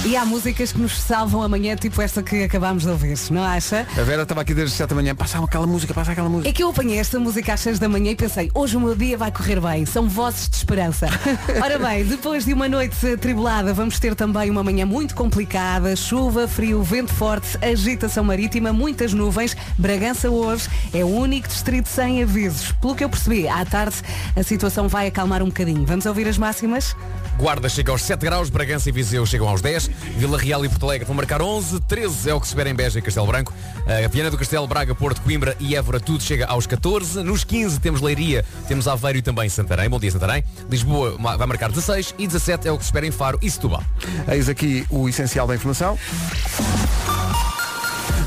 [0.03, 3.86] E há músicas que nos salvam amanhã, tipo esta que acabámos de ouvir, não acha?
[3.98, 5.14] A Vera estava aqui desde as 7 da manhã.
[5.14, 6.48] Passa aquela música, passa aquela música.
[6.48, 8.94] É que eu apanhei esta música às 6 da manhã e pensei, hoje o meu
[8.94, 11.07] dia vai correr bem, são vozes de esperança.
[11.62, 16.48] Ora bem, depois de uma noite atribulada, vamos ter também uma manhã muito complicada, chuva,
[16.48, 19.55] frio, vento forte, agitação marítima, muitas nuvens.
[19.76, 22.72] Bragança hoje é o único distrito sem avisos.
[22.72, 23.96] Pelo que eu percebi, à tarde
[24.34, 25.84] a situação vai acalmar um bocadinho.
[25.84, 26.96] Vamos ouvir as máximas?
[27.36, 30.84] Guarda chega aos 7 graus, Bragança e Viseu chegam aos 10, Vila Real e Porto
[30.84, 33.53] Alegre vão marcar 11, 13 é o que se espera em Beja e Castelo Branco,
[33.86, 37.80] a Viana do Castelo, Braga, Porto, Coimbra e Évora, tudo chega aos 14, nos 15
[37.80, 42.26] temos Leiria, temos Aveiro e também Santarém, bom dia Santarém, Lisboa vai marcar 16 e
[42.26, 43.82] 17 é o que se espera em Faro e Setúbal.
[44.28, 45.99] Eis aqui o essencial da informação.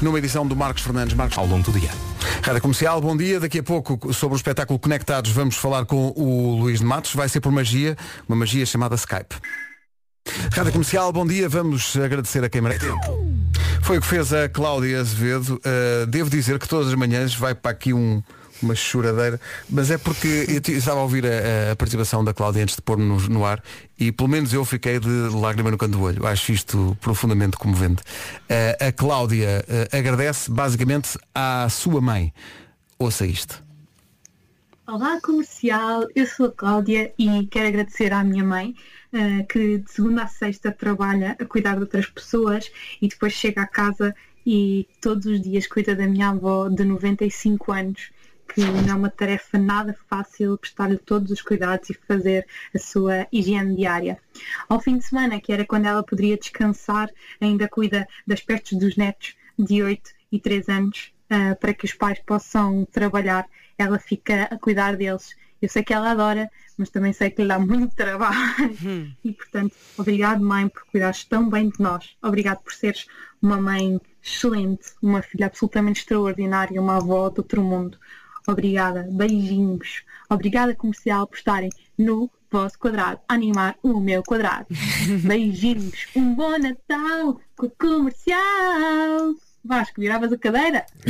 [0.02, 1.90] Numa edição do Marcos Fernandes Marcos ao longo do dia.
[2.42, 3.40] Rádio Comercial, bom dia.
[3.40, 7.16] Daqui a pouco, sobre o espetáculo Conectados, vamos falar com o Luís de Matos.
[7.16, 7.96] Vai ser por magia,
[8.28, 9.36] uma magia chamada Skype.
[10.26, 11.50] Rádio Comercial, bom dia.
[11.50, 12.86] Vamos agradecer a quem merece.
[13.82, 15.60] Foi o que fez a Cláudia Azevedo.
[15.66, 18.24] Uh, devo dizer que todas as manhãs vai para aqui um,
[18.62, 22.76] uma choradeira, mas é porque eu estava a ouvir a, a participação da Cláudia antes
[22.76, 23.62] de pôr no, no ar
[24.00, 26.26] e pelo menos eu fiquei de lágrima no canto do olho.
[26.26, 28.02] Acho isto profundamente comovente.
[28.02, 32.34] Uh, a Cláudia uh, agradece basicamente à sua mãe.
[32.98, 33.62] Ouça isto.
[34.88, 38.76] Olá comercial, eu sou a Cláudia e quero agradecer à minha mãe
[39.14, 43.62] eh, que de segunda a sexta trabalha a cuidar de outras pessoas e depois chega
[43.62, 48.12] a casa e todos os dias cuida da minha avó de 95 anos,
[48.54, 53.28] que não é uma tarefa nada fácil prestar-lhe todos os cuidados e fazer a sua
[53.32, 54.18] higiene diária.
[54.68, 57.10] Ao fim de semana, que era quando ela poderia descansar,
[57.40, 61.94] ainda cuida das pestes dos netos de 8 e 3 anos ah, para que os
[61.94, 63.48] pais possam trabalhar,
[63.78, 65.36] ela fica a cuidar deles.
[65.62, 68.76] Eu sei que ela adora, mas também sei que lhe dá muito trabalho.
[69.24, 72.16] E portanto, obrigado mãe por cuidares tão bem de nós.
[72.22, 73.08] Obrigado por seres
[73.42, 77.98] uma mãe excelente, uma filha absolutamente extraordinária, uma avó de outro mundo.
[78.48, 80.04] Obrigada, beijinhos.
[80.30, 84.68] Obrigada comercial por estarem no vosso quadrado, a animar o meu quadrado.
[85.26, 89.34] Beijinhos, um bom Natal com comercial.
[89.66, 90.86] Vasco, viravas a cadeira?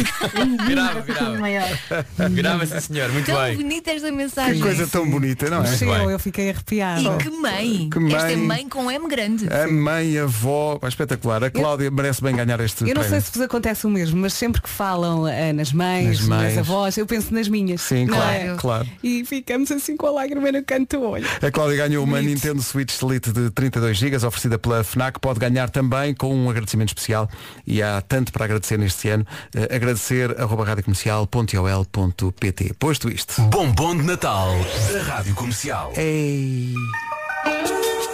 [0.67, 2.29] Virava, Beijinhos, virava.
[2.29, 3.55] Virava sim senhor, muito Tão bem.
[3.57, 4.55] bonita esta mensagem.
[4.55, 5.67] Que coisa tão bonita, não é?
[5.67, 7.01] Sim, eu fiquei arrepiada.
[7.01, 7.89] E que mãe.
[7.89, 8.47] Que Esta é mãe.
[8.47, 9.47] mãe com M grande.
[9.51, 11.43] A mãe, a avó, espetacular.
[11.43, 14.33] A Cláudia merece bem ganhar este Eu não sei se vos acontece o mesmo, mas
[14.33, 16.55] sempre que falam eh, nas mães, Nas mães.
[16.55, 17.81] nas avós, eu penso nas minhas.
[17.81, 18.55] Sim, Não claro, é?
[18.57, 18.87] claro.
[19.03, 21.25] E ficamos assim com a lágrima no canto do olho.
[21.41, 25.19] A Cláudia ganhou uma Nintendo Switch Lite de 32 GB oferecida pela FNAC.
[25.19, 27.27] Pode ganhar também com um agradecimento especial
[27.65, 29.25] e há tanto para agradecer neste ano.
[29.53, 33.41] Eh, agradecer arroba radiocomercial.ol.pt Posto isto.
[33.43, 34.53] Bombom de Natal
[34.91, 35.91] da Rádio Comercial.
[35.95, 36.73] Ei.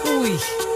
[0.06, 0.69] Ui.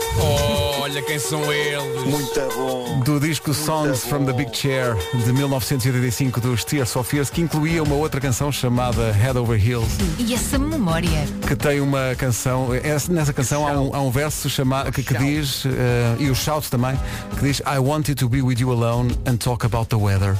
[0.80, 2.04] Olha quem são eles.
[2.04, 3.00] Muito bom.
[3.00, 4.94] Do disco Songs from the Big Chair
[5.24, 9.88] de 1985 dos Tears for Fears, que incluía uma outra canção chamada Head Over Heels.
[10.18, 11.10] E essa memória.
[11.46, 15.16] que tem uma canção, essa- nessa canção há um, há um verso chamado que, que
[15.18, 16.98] diz, eh, e o shout também,
[17.38, 20.34] que diz I want you to be with you alone and talk about the weather.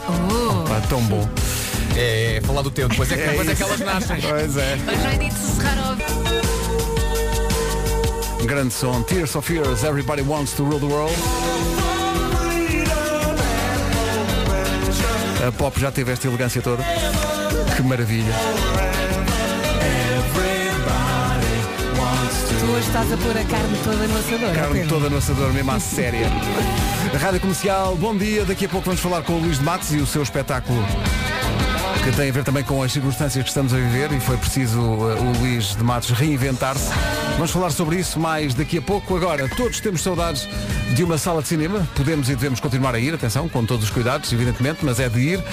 [0.69, 1.29] Pá, tão bom.
[1.97, 4.17] É, é, falar do tempo, depois é, que- depois é que elas nascem.
[4.21, 4.73] Pois é.
[4.75, 6.54] É se ao...
[8.45, 9.03] Um grande som.
[9.03, 11.15] Tears for Fears, Everybody Wants to Rule the World.
[15.49, 16.85] A pop já teve esta elegância toda.
[17.75, 18.35] Que maravilha.
[22.61, 24.55] Tu hoje estás a pôr a carne toda no assador.
[24.55, 24.89] Carne Pedro.
[24.89, 26.29] toda no assador, mesmo à séria.
[27.19, 28.45] Rádio Comercial, bom dia.
[28.45, 30.85] Daqui a pouco vamos falar com o Luís de Matos e o seu espetáculo
[32.05, 34.79] que tem a ver também com as circunstâncias que estamos a viver e foi preciso
[34.79, 36.91] uh, o Luís de Matos reinventar-se.
[37.37, 39.17] Vamos falar sobre isso mais daqui a pouco.
[39.17, 40.47] Agora, todos temos saudades
[40.95, 41.89] de uma sala de cinema.
[41.97, 45.19] Podemos e devemos continuar a ir, atenção, com todos os cuidados, evidentemente, mas é de
[45.19, 45.45] ir.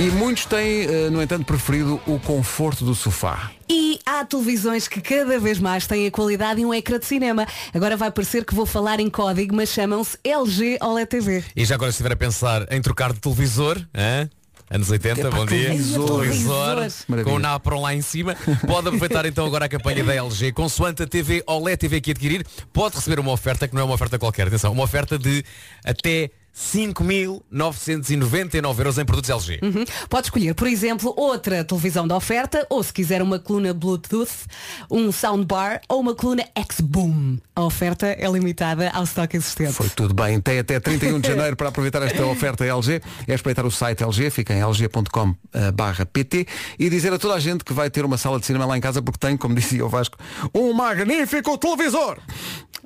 [0.00, 3.50] E muitos têm, uh, no entanto, preferido o conforto do sofá.
[3.68, 7.46] E há televisões que cada vez mais têm a qualidade e um ecrã de cinema.
[7.74, 11.44] Agora vai parecer que vou falar em código, mas chamam-se LG OLED TV.
[11.54, 14.26] E já agora se estiver a pensar em trocar de televisor, hã?
[14.70, 15.68] Anos 80, Epá, bom dia.
[15.68, 17.24] Televisor, Televisor.
[17.24, 18.34] com o Napron lá em cima.
[18.66, 20.52] Pode aproveitar então agora a campanha da LG.
[20.52, 23.94] Consoante a TV OLED TV que adquirir, pode receber uma oferta que não é uma
[23.94, 24.48] oferta qualquer.
[24.48, 25.44] Atenção, uma oferta de
[25.84, 29.60] até 5.999 euros em produtos LG.
[29.62, 29.84] Uhum.
[30.08, 34.32] Pode escolher, por exemplo, outra televisão de oferta ou se quiser uma coluna Bluetooth,
[34.90, 37.38] um soundbar ou uma coluna X-Boom.
[37.54, 39.72] A oferta é limitada ao estoque existente.
[39.72, 40.40] Foi tudo bem.
[40.40, 43.00] Tem até 31 de janeiro para aproveitar esta oferta LG.
[43.26, 46.44] É espreitar o site LG, fica em lg.com eh, barra pt
[46.78, 48.80] e dizer a toda a gente que vai ter uma sala de cinema lá em
[48.80, 50.18] casa porque tem, como dizia o Vasco,
[50.52, 52.18] um magnífico televisor.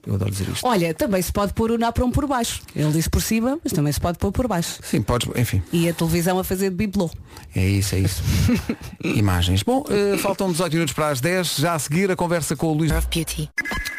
[0.07, 0.67] Eu adoro dizer isto.
[0.67, 2.61] Olha, também se pode pôr o Napron por baixo.
[2.75, 4.81] Ele disse por cima, mas também se pode pôr por baixo.
[4.83, 5.63] Sim, podes, enfim.
[5.73, 7.11] E a televisão a fazer de bibelô.
[7.55, 8.23] É isso, é isso.
[9.03, 9.63] Imagens.
[9.63, 11.57] Bom, eh, faltam 18 minutos para as 10.
[11.57, 12.91] Já a seguir a conversa com o Luís.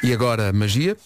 [0.04, 0.98] E agora, magia.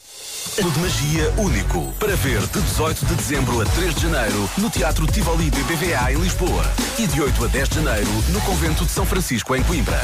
[0.57, 4.69] O de magia único para ver de 18 de dezembro a 3 de janeiro no
[4.69, 6.63] Teatro Tivoli BBVA em Lisboa
[6.97, 10.01] e de 8 a 10 de janeiro no Convento de São Francisco em Coimbra.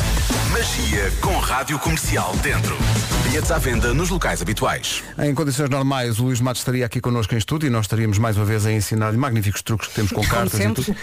[0.51, 2.77] Magia com rádio comercial dentro.
[3.23, 4.82] Bilhetes à venda nos locais habituais.
[5.19, 8.35] Em condições normais, o Luís Matos estaria aqui connosco em estúdio e nós estaríamos mais
[8.37, 10.95] uma vez a ensinar-lhe magníficos truques que temos com cartas e tudo.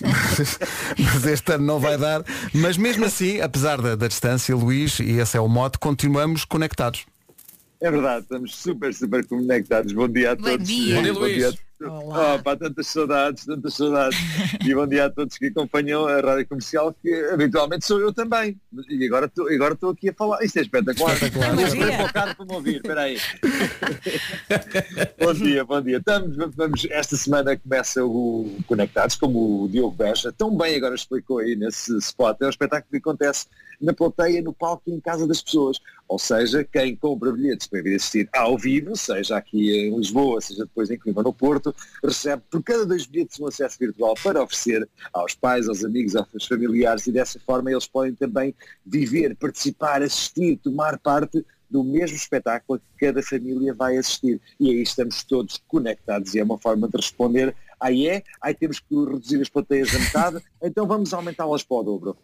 [0.00, 0.58] mas,
[0.98, 2.24] mas este ano não vai dar.
[2.54, 7.04] Mas mesmo assim, apesar da, da distância, Luís, e esse é o mote, continuamos conectados.
[7.80, 9.92] É verdade, estamos super, super conectados.
[9.92, 10.66] Bom dia a Bom todos.
[10.66, 10.94] dia.
[10.96, 11.44] Bom dia, Luís.
[11.44, 14.18] a- Oh, pá, tantas saudades, tantas saudades.
[14.62, 18.60] e bom dia a todos que acompanham a rádio comercial, que habitualmente sou eu também.
[18.90, 20.44] E agora estou agora aqui a falar.
[20.44, 21.14] Isto é espetacular.
[21.14, 21.56] Espetacular.
[21.56, 23.16] Vou para para me ouvir, espera aí.
[25.18, 25.96] bom dia, bom dia.
[25.96, 31.38] Estamos, vamos, esta semana começa o Conectados, como o Diogo Beja tão bem agora explicou
[31.38, 32.36] aí nesse spot.
[32.42, 33.46] É um espetáculo que acontece
[33.80, 35.80] na plateia, no palco e em casa das pessoas.
[36.10, 40.64] Ou seja, quem compra bilhetes para vir assistir ao vivo, seja aqui em Lisboa, seja
[40.64, 44.88] depois em Coimbra no Porto, recebe por cada dois bilhetes um acesso virtual para oferecer
[45.12, 47.06] aos pais, aos amigos, aos familiares.
[47.06, 48.52] E dessa forma eles podem também
[48.84, 54.40] viver, participar, assistir, tomar parte do mesmo espetáculo que cada família vai assistir.
[54.58, 56.34] E aí estamos todos conectados.
[56.34, 59.98] E é uma forma de responder, aí é, aí temos que reduzir as plateias a
[60.00, 62.16] metade, então vamos aumentá-las para o dobro.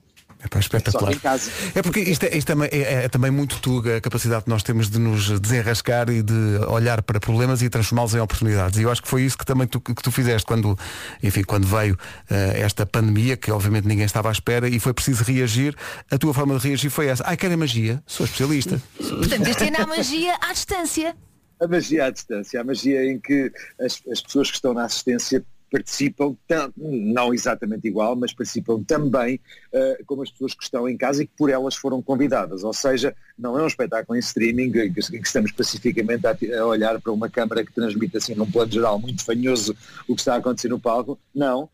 [0.43, 1.13] É pá, espetacular.
[1.13, 1.51] Só em casa.
[1.75, 4.63] É porque isto, é, isto também, é, é também muito tuga a capacidade que nós
[4.63, 8.79] temos de nos desenrascar e de olhar para problemas e transformá-los em oportunidades.
[8.79, 10.79] E eu acho que foi isso que também tu, que tu fizeste quando,
[11.23, 15.25] enfim, quando veio eh, esta pandemia, que obviamente ninguém estava à espera e foi preciso
[15.25, 15.75] reagir.
[16.11, 17.25] A tua forma de reagir foi essa.
[17.27, 18.03] Ai, querem magia?
[18.07, 18.81] Sou especialista.
[18.99, 21.17] Portanto, este ano há magia à distância.
[21.59, 25.43] A magia à distância, a magia em que as, as pessoas que estão na assistência
[25.77, 26.35] participam,
[26.77, 29.39] não exatamente igual, mas participam também
[29.71, 32.65] eh, como as pessoas que estão em casa e que por elas foram convidadas.
[32.65, 36.99] Ou seja, não é um espetáculo em streaming em que, estamos pacificamente a, a olhar
[36.99, 39.77] para uma câmara que transmite assim num plano geral muito fanhoso
[40.09, 41.19] o que está a acontecer no palco.
[41.35, 41.69] Não.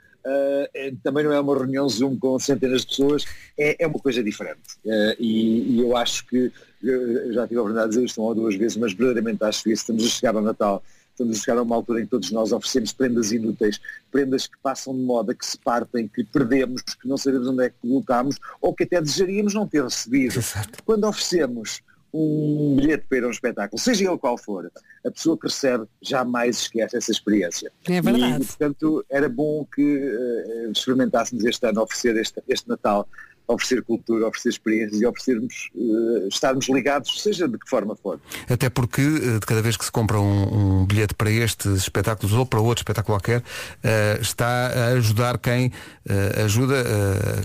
[0.74, 3.24] é- também não é uma reunião Zoom com centenas de pessoas,
[3.57, 4.78] é, é uma coisa diferente.
[4.84, 6.50] Eh, e, e eu acho que,
[6.82, 9.62] eu já tive a oportunidade de dizer isto uma ou duas vezes, mas verdadeiramente acho
[9.62, 10.82] que estamos a chegar ao Natal
[11.22, 14.58] estamos a chegar a uma altura em que todos nós oferecemos prendas inúteis, prendas que
[14.62, 18.38] passam de moda, que se partem, que perdemos, que não sabemos onde é que colocamos,
[18.60, 20.40] ou que até desejaríamos não ter recebido.
[20.84, 24.70] Quando oferecemos um bilhete para ir a um espetáculo, seja ele qual for,
[25.04, 27.72] a pessoa que recebe jamais esquece essa experiência.
[27.88, 28.42] É verdade.
[28.42, 33.08] E, portanto, era bom que eh, experimentássemos este ano oferecer este, este Natal,
[33.53, 38.20] oferecer cultura, oferecer experiências e oferecermos, eh, estarmos ligados, seja de que forma for.
[38.48, 42.32] Até porque eh, de cada vez que se compra um, um bilhete para estes espetáculos
[42.34, 43.42] ou para outro espetáculo qualquer,
[43.82, 45.70] eh, está a ajudar quem
[46.09, 46.74] eh, ajuda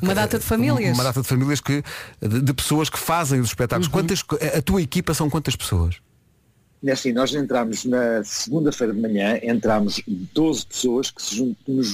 [0.02, 0.94] Uma data de famílias.
[0.94, 1.84] Uma data de famílias que,
[2.22, 3.88] de, de pessoas que fazem os espetáculos.
[3.88, 4.24] Quantas,
[4.56, 5.96] a tua equipa são quantas pessoas?
[6.86, 11.72] É assim, nós entramos na segunda-feira de manhã, entramos 12 pessoas, que, se jun- que
[11.72, 11.92] nos-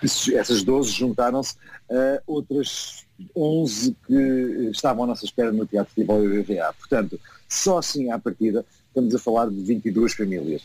[0.00, 1.54] que se- essas 12 juntaram-se
[1.90, 3.04] a outras
[3.36, 6.72] 11 que estavam à nossa espera no Teatro Tivoli BVA.
[6.78, 7.18] Portanto,
[7.48, 10.62] só assim à partida estamos a falar de 22 famílias.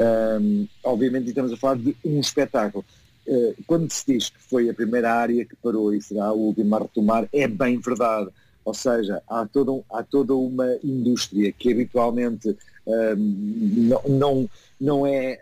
[0.00, 2.84] Ahm, obviamente estamos a falar de um espetáculo.
[3.26, 6.76] Eh, quando se diz que foi a primeira área que parou e será a última
[6.78, 8.28] a retomar, é bem verdade.
[8.64, 12.56] Ou seja, há toda, um- há toda uma indústria que habitualmente
[12.86, 13.16] ahm,
[13.88, 14.50] não, não,
[14.82, 15.40] não, é,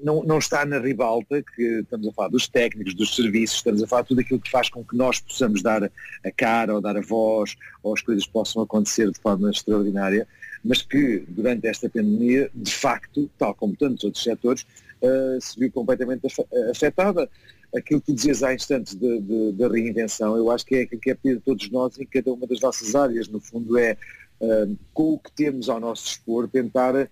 [0.00, 3.86] não, não está na ribalta, que estamos a falar dos técnicos, dos serviços, estamos a
[3.88, 7.00] falar tudo aquilo que faz com que nós possamos dar a cara ou dar a
[7.00, 10.28] voz ou as coisas possam acontecer de forma extraordinária,
[10.64, 14.64] mas que durante esta pandemia, de facto, tal como tantos outros setores,
[15.02, 17.28] ah, se viu completamente afe- afetada.
[17.76, 21.14] Aquilo que tu dizias há instantes da reinvenção, eu acho que é aquilo que é
[21.14, 23.26] pedido a todos nós em cada uma das nossas áreas.
[23.26, 23.96] No fundo é,
[24.40, 27.10] ah, com o que temos ao nosso dispor, tentar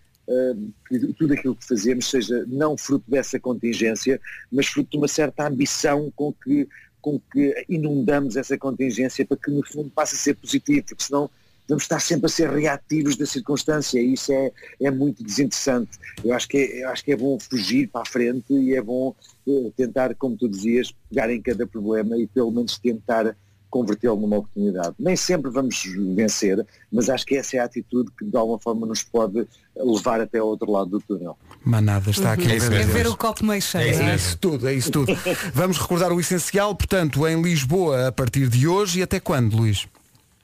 [0.89, 4.21] que tudo aquilo que fazemos seja não fruto dessa contingência,
[4.51, 6.69] mas fruto de uma certa ambição com que,
[7.01, 11.31] com que inundamos essa contingência para que no fundo passe a ser positivo, porque senão
[11.69, 15.99] vamos estar sempre a ser reativos da circunstância e isso é, é muito desinteressante.
[16.25, 19.15] Eu acho, que é, acho que é bom fugir para a frente e é bom
[19.49, 23.37] eh, tentar, como tu dizias, pegar em cada problema e pelo menos tentar
[23.75, 24.95] convertê-lo numa oportunidade.
[25.01, 25.83] Nem sempre vamos
[26.15, 30.21] vencer, mas acho que essa é a atitude que de alguma forma nos pode levar
[30.21, 31.37] até ao outro lado do túnel.
[31.65, 32.47] Manada está aqui.
[32.47, 32.55] Uhum.
[32.55, 33.93] a ver É ver o copo meio cheio.
[34.01, 35.13] É isso tudo, é isso tudo.
[35.53, 39.89] Vamos recordar o essencial, portanto, em Lisboa a partir de hoje e até quando, Luís?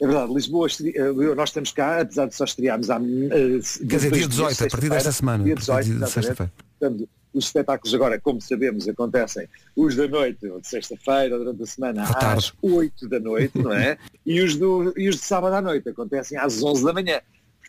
[0.01, 2.97] É verdade, Lisboa, eh, nós estamos cá, apesar de só estrearmos há...
[2.97, 5.85] eh, Quer dizer, dia dois 18, dias, a partir desta semana, Dia a partir 18,
[5.85, 6.13] de exatamente.
[6.13, 6.53] sexta-feira.
[6.81, 11.63] Portanto, os espetáculos agora, como sabemos, acontecem os da noite, ou de sexta-feira, ou durante
[11.63, 13.99] a semana, À às 8 da noite, não é?
[14.27, 17.21] e, os do, e os de sábado à noite acontecem às 11 da manhã.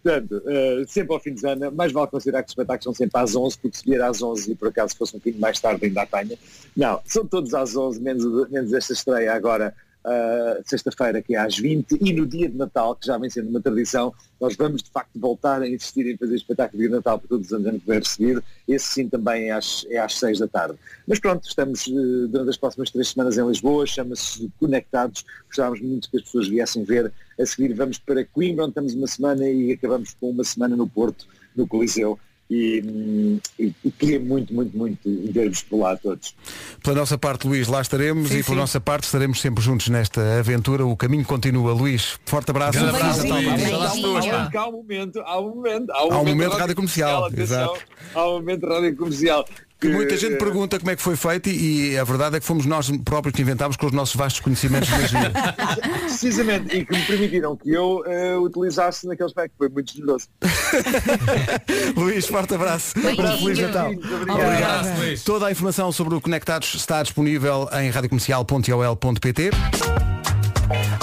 [0.04, 3.22] Portanto, eh, sempre ao fim de semana, mais vale considerar que os espetáculos são sempre
[3.22, 5.86] às 11, porque se vier às 11 e por acaso fosse um bocadinho mais tarde
[5.86, 6.36] ainda apanha.
[6.76, 11.58] Não, são todos às 11, menos, menos esta estreia agora, ah, sexta-feira, que é às
[11.58, 14.90] 20, e no dia de Natal, que já vem sendo uma tradição, nós vamos de
[14.90, 18.00] facto voltar a insistir em fazer espetáculo de Natal para todos os anos que vem
[18.00, 18.44] receber.
[18.68, 20.76] Esse sim também é às, é às 6 da tarde.
[21.08, 25.24] Mas pronto, estamos eh, durante as próximas três semanas em Lisboa, chama-se Conectados.
[25.48, 27.12] Gostávamos muito que as pessoas viessem ver.
[27.40, 30.88] A seguir vamos para Coimbra, onde estamos uma semana e acabamos com uma semana no
[30.88, 32.18] Porto, no Coliseu.
[32.54, 35.00] E, e, e queria muito, muito, muito
[35.32, 36.36] ver-vos por lá todos.
[36.84, 38.60] Pela nossa parte, Luís, lá estaremos Sim, e pela sim.
[38.60, 40.86] nossa parte estaremos sempre juntos nesta aventura.
[40.86, 41.72] O caminho continua.
[41.72, 42.78] Luís, forte abraço.
[42.78, 43.22] Grande Natal, abraço.
[43.22, 46.76] Há um- há um momento, há um momento, há um Há um momento, momento rádio
[46.76, 47.80] comercial, atenção, exato.
[48.14, 49.46] Há um momento rádio comercial.
[49.82, 52.40] Que muita gente eh, pergunta como é que foi feito e, e a verdade é
[52.40, 55.34] que fomos nós próprios que inventámos com os nossos vastos conhecimentos de engenharia.
[56.06, 60.28] Precisamente, e que me permitiram que eu eh, utilizasse naquele aspecto, foi muito generoso.
[61.98, 62.94] Luís, forte abraço.
[62.94, 63.40] Beijinhos.
[63.40, 63.90] Feliz Natal.
[63.90, 65.24] Beijinhos, obrigado.
[65.26, 69.50] Toda a informação sobre o Conectados está disponível em radiocomercial.ol.pt.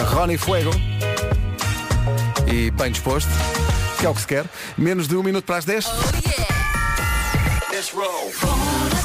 [0.07, 0.71] Rony Fuego.
[2.47, 3.29] E bem disposto,
[3.99, 4.45] que é o que se quer.
[4.77, 6.48] Menos de um minuto para as 10.
[7.79, 8.98] Let's roll.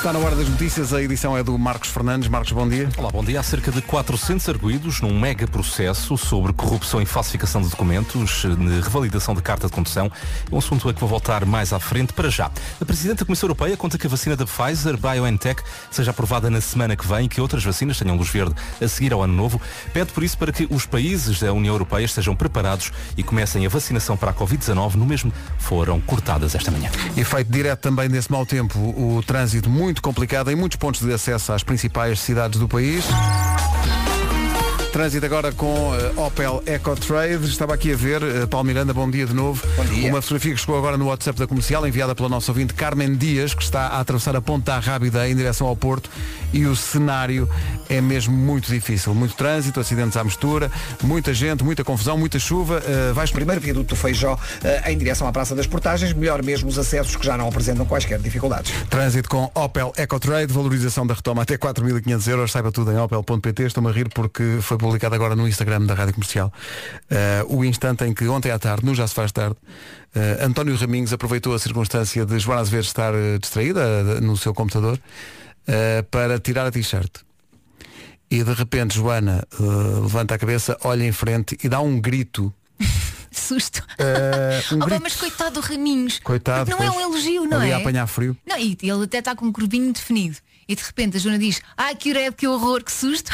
[0.00, 2.26] Está na hora das notícias, a edição é do Marcos Fernandes.
[2.26, 2.88] Marcos, bom dia.
[2.96, 3.38] Olá, bom dia.
[3.38, 8.80] Há cerca de 400 arguídos num mega processo sobre corrupção e falsificação de documentos, de
[8.80, 10.10] revalidação de carta de condução.
[10.50, 12.50] É um assunto a que vou voltar mais à frente para já.
[12.80, 16.62] A Presidente da Comissão Europeia conta que a vacina da Pfizer BioNTech seja aprovada na
[16.62, 19.60] semana que vem e que outras vacinas tenham luz verde a seguir ao ano novo.
[19.92, 23.68] Pede por isso para que os países da União Europeia estejam preparados e comecem a
[23.68, 26.90] vacinação para a Covid-19 no mesmo foram cortadas esta manhã.
[27.18, 31.52] Efeito direto também desse mau tempo, o trânsito muito complicado em muitos pontos de acesso
[31.52, 33.04] às principais cidades do país.
[34.92, 37.46] Trânsito agora com eh, Opel EcoTrade.
[37.46, 39.62] Estava aqui a ver, uh, Paulo Miranda, bom dia de novo.
[40.08, 43.54] Uma fotografia que chegou agora no WhatsApp da comercial, enviada pela nossa ouvinte Carmen Dias,
[43.54, 46.10] que está a atravessar a Ponta Rábida em direção ao Porto.
[46.52, 47.48] E o cenário
[47.88, 49.14] é mesmo muito difícil.
[49.14, 50.70] Muito trânsito, acidentes à mistura,
[51.04, 52.80] muita gente, muita confusão, muita chuva.
[52.80, 56.68] Uh, vais Primeiro viaduto do Feijó eh, em direção à Praça das Portagens, melhor mesmo
[56.68, 58.72] os acessos que já não apresentam quaisquer dificuldades.
[58.90, 62.52] Trânsito com Opel EcoTrade, valorização da retoma até 4.500 euros.
[62.52, 63.62] Saiba tudo em opel.pt.
[63.62, 66.52] Estou-me a rir porque foi publicado agora no Instagram da Rádio Comercial
[67.10, 69.56] eh, o instante em que ontem à tarde, no Já se faz tarde,
[70.14, 74.98] eh, António Raminhos aproveitou a circunstância de Joana Azevedo estar eh, distraída no seu computador
[76.10, 77.18] para tirar a t-shirt.
[78.28, 79.46] E de repente Joana
[80.02, 82.52] levanta a cabeça, olha em frente e dá um grito.
[83.30, 83.84] Susto.
[83.98, 86.18] Eh, um Oh, mas coitado do Raminhos.
[86.18, 86.70] Coitado.
[86.70, 87.74] Não é pois, um elogio, não ali é?
[87.74, 88.36] a apanhar frio.
[88.44, 90.36] Não, e ele até está com um corpinho definido.
[90.70, 93.32] E de repente a Joana diz, ai que que horror, que susto.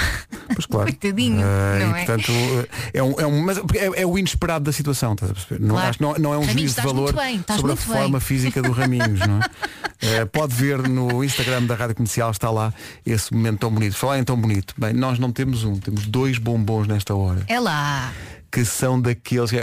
[0.54, 0.86] Pois claro.
[0.88, 2.04] Coitadinho, Eh, não e, é?
[2.06, 5.34] portanto, eh, é, um, é, um, mas é, é o inesperado da situação, estás a
[5.34, 5.60] perceber?
[5.60, 5.90] Não, Claro.
[5.90, 8.20] acho não, não é um Raminhos, juízo de valor bem, sobre a forma bem.
[8.20, 9.42] física do Raminhos, não é?
[9.98, 12.72] Eh, pode ver no Instagram da Rádio Comercial, está lá
[13.04, 13.96] esse momento tão bonito.
[13.96, 14.74] Falar em tão bonito.
[14.76, 17.42] Bem, nós não temos um, temos dois bombons nesta hora.
[17.48, 18.12] É lá.
[18.56, 19.52] Que são daqueles.
[19.52, 19.58] É,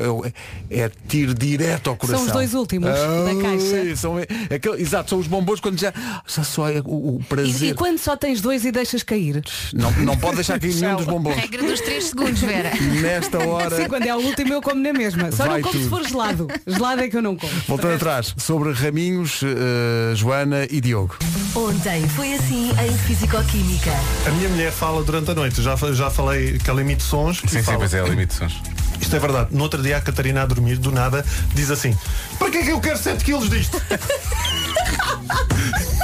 [0.69, 2.19] é, é tiro direto ao coração.
[2.19, 3.95] São os dois últimos da Ai, caixa.
[3.95, 5.91] São, é, aquele- exato, são os bombons quando já.
[6.27, 7.71] Já só é o, o E, prazer.
[7.71, 9.41] e quando só tens dois e deixas cair?
[9.73, 11.35] Não, não pode deixar cair nenhum dos bombons.
[11.35, 12.69] Regra dos 3 segundos, Vera.
[13.01, 13.75] Nesta hora.
[13.75, 15.31] Sim, quando é o último eu como na mesma.
[15.31, 15.97] Só Vai não como se tudo.
[15.97, 16.47] for gelado.
[16.67, 17.51] Gelado é que eu não como.
[17.67, 21.17] Voltando atrás, sobre Raminhos, eh, Joana e Diogo.
[21.55, 23.91] Ontem foi assim em Fisicoquímica.
[24.27, 25.63] A minha mulher fala durante a noite.
[25.63, 27.39] Já, já falei que ela emite sons.
[27.47, 28.61] Sim, sim, pois é, ela emite sons.
[29.03, 29.49] Isto é verdade.
[29.51, 31.93] No outro dia a Catarina a dormir, do nada, diz assim,
[32.39, 33.81] para que é que eu quero 7 quilos disto?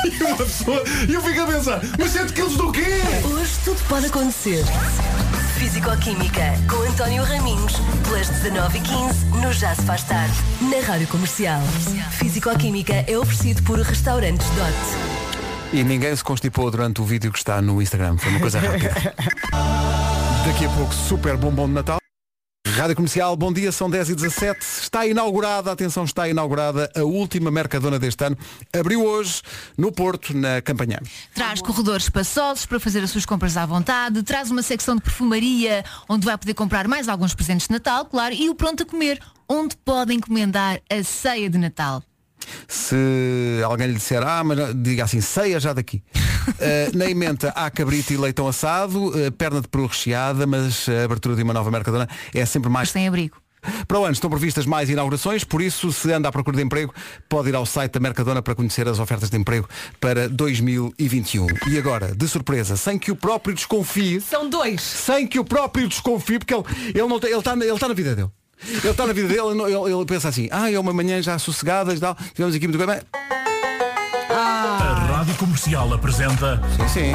[0.03, 2.99] e uma pessoa, e eu fico a pensar, mas 7 quilos do quê?
[3.23, 4.65] Hoje tudo pode acontecer.
[5.57, 7.71] Fisicoquímica com António Raminhos,
[8.03, 11.61] pelas 19h15, no Já Se Faz Tarde, na Rádio Comercial.
[12.11, 14.75] Fisicoquímica é oferecido por Restaurantes Dot.
[15.71, 18.17] E ninguém se constipou durante o vídeo que está no Instagram.
[18.17, 18.91] Foi uma coisa rápida.
[20.45, 21.99] Daqui a pouco, super bombom de Natal.
[22.79, 27.51] Rádio Comercial, bom dia, são 10 e 17 Está inaugurada, atenção, está inaugurada a última
[27.51, 28.37] Mercadona deste ano.
[28.71, 29.41] Abriu hoje
[29.77, 30.97] no Porto, na Campanhã.
[31.35, 35.83] Traz corredores espaçosos para fazer as suas compras à vontade, traz uma secção de perfumaria
[36.07, 39.19] onde vai poder comprar mais alguns presentes de Natal, claro, e o pronto a comer,
[39.49, 42.01] onde pode encomendar a ceia de Natal.
[42.67, 46.03] Se alguém lhe disser, ah, mas diga assim, ceia já daqui.
[46.47, 51.05] Uh, na emenda há cabrito e leitão assado, uh, perna de peru recheada, mas a
[51.05, 52.89] abertura de uma nova Mercadona é sempre mais.
[52.89, 53.37] Sem abrigo.
[53.87, 56.93] Para o ano estão previstas mais inaugurações, por isso, se anda à procura de emprego,
[57.27, 59.67] pode ir ao site da Mercadona para conhecer as ofertas de emprego
[59.99, 61.47] para 2021.
[61.67, 64.21] E agora, de surpresa, sem que o próprio desconfie.
[64.21, 64.81] São dois.
[64.81, 68.15] Sem que o próprio desconfie, porque ele, ele não ele está ele está na vida
[68.15, 68.29] dele.
[68.67, 71.93] Ele está na vida dele, ele, ele- pensa assim, ah, é uma manhã já sossegada
[71.93, 72.99] e tal, tivemos aqui muito bem.
[74.31, 76.61] A Rádio Comercial apresenta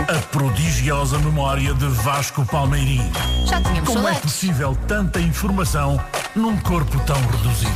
[0.08, 3.00] a prodigiosa memória de Vasco Palmeirim.
[3.46, 4.20] Já tínhamos Como é saudades.
[4.20, 6.00] possível tanta informação
[6.34, 7.72] num corpo tão reduzido?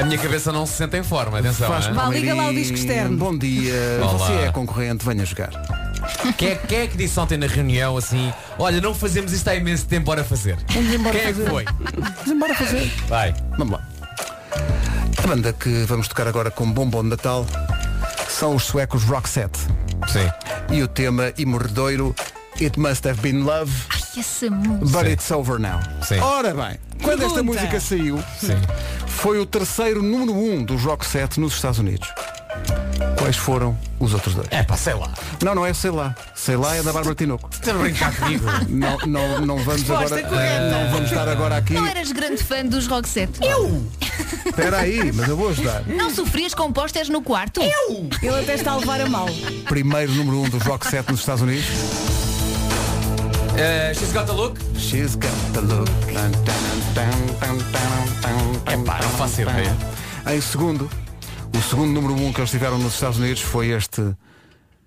[0.00, 1.68] A minha cabeça não se sente em forma, atenção.
[1.68, 1.96] Vasco hein?
[1.96, 3.16] Vá, liga lá o Palmeirim, disco externo.
[3.16, 4.12] Bom dia, Olá.
[4.12, 5.50] você é concorrente, venha jogar.
[6.36, 9.54] Quem é, quem é que disse ontem na reunião assim, olha, não fazemos isto há
[9.54, 10.56] imenso tempo, bora fazer?
[10.72, 11.50] Vamos embora quem é que fazer.
[11.50, 11.64] foi?
[11.64, 12.92] Vamos embora fazer.
[13.08, 13.34] Vai.
[13.56, 13.88] Vamos lá.
[15.22, 17.46] A banda que vamos tocar agora com bombom de Natal
[18.28, 19.58] são os suecos Roxette.
[20.08, 20.30] Sim.
[20.74, 22.14] E o tema imorredoiro
[22.60, 24.98] It Must Have Been Love, Ai, essa música.
[24.98, 25.78] but it's over now.
[26.02, 26.18] Sim.
[26.20, 27.42] Ora bem, quando esta Pergunta.
[27.42, 28.56] música saiu, Sim.
[29.06, 32.08] foi o terceiro número um dos Roxette nos Estados Unidos.
[33.28, 34.48] Quais foram os outros dois?
[34.50, 35.12] É pá, sei lá.
[35.44, 36.14] Não, não é sei lá.
[36.34, 37.50] Sei lá é da Bárbara Tinoco.
[37.52, 38.46] Estás a brincar comigo?
[38.70, 40.28] Não, não, não vamos Resposta agora.
[40.30, 40.70] correta.
[40.70, 41.74] Não vamos estar agora aqui.
[41.74, 43.38] Não eras grande fã dos Roxette?
[44.46, 45.86] Espera aí, mas eu vou ajudar.
[45.86, 47.60] Não sofrias com pósteres no quarto?
[47.60, 48.08] Eu!
[48.22, 49.28] Ele até está a levar a mal.
[49.66, 51.66] Primeiro número um dos Roxette nos Estados Unidos.
[53.58, 54.58] Uh, she's got the look?
[54.78, 55.90] She's got the look.
[58.72, 59.76] Epá, não faço ideia.
[60.26, 60.88] Em segundo,
[61.58, 64.14] o segundo número um que eles tiveram nos Estados Unidos foi este.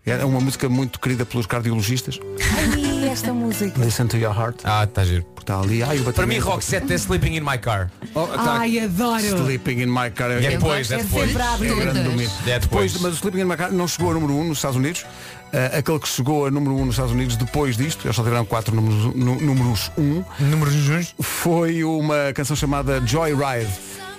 [0.03, 2.19] É uma música muito querida pelos cardiologistas.
[2.57, 3.79] Ai, esta música.
[3.83, 4.59] Listen to your heart.
[4.63, 5.23] Ah, está giro.
[5.39, 5.83] Está ali.
[5.83, 6.39] Ai, o Para mim.
[6.39, 7.91] Roxette é Sleeping in My Car.
[8.15, 8.59] Oh, tá.
[8.59, 9.21] Ai, adoro.
[9.21, 10.31] Sleeping in my car.
[10.31, 11.27] E é depois, gosto é de depois.
[11.27, 12.31] sempre à É grande domínio.
[12.47, 12.99] É depois.
[12.99, 15.05] mas o Sleeping in My Car não chegou a número 1 um nos Estados Unidos.
[15.53, 18.23] Ah, aquele que chegou a número 1 um nos Estados Unidos depois disto, eles só
[18.23, 23.69] tiveram quatro números, nu- números 1, um, Números foi uma canção chamada Joyride,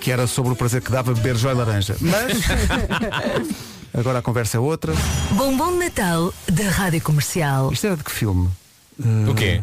[0.02, 1.96] que era sobre o prazer que dava beber joy laranja.
[2.00, 2.38] Mas
[3.96, 4.92] agora a conversa é outra.
[5.30, 7.72] Bombom de Natal da Rádio Comercial.
[7.72, 8.48] Isto era de que filme?
[9.28, 9.60] O quê?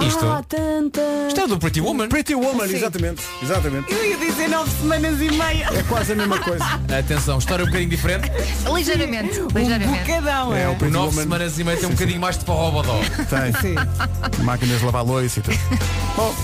[0.00, 0.24] Isto?
[0.24, 1.00] Ah, tanta.
[1.26, 2.08] Isto é do Pretty Woman.
[2.08, 2.76] Pretty Woman, Sim.
[2.76, 3.22] exatamente.
[3.42, 3.92] Exatamente.
[3.92, 5.68] Eu ia dizer nove semanas e meia.
[5.76, 6.64] É quase a mesma coisa.
[6.96, 8.30] Atenção, história um bocadinho diferente.
[8.72, 9.98] Ligeiramente, Um ligeiramente.
[10.06, 10.68] bocadão, É, é.
[10.68, 13.00] o Pretty Nove Woman semanas e meia tem um bocadinho mais de forró bodó.
[13.28, 14.44] tem Sim.
[14.44, 15.58] máquinas de lavar louça e tudo.
[16.16, 16.34] Bom,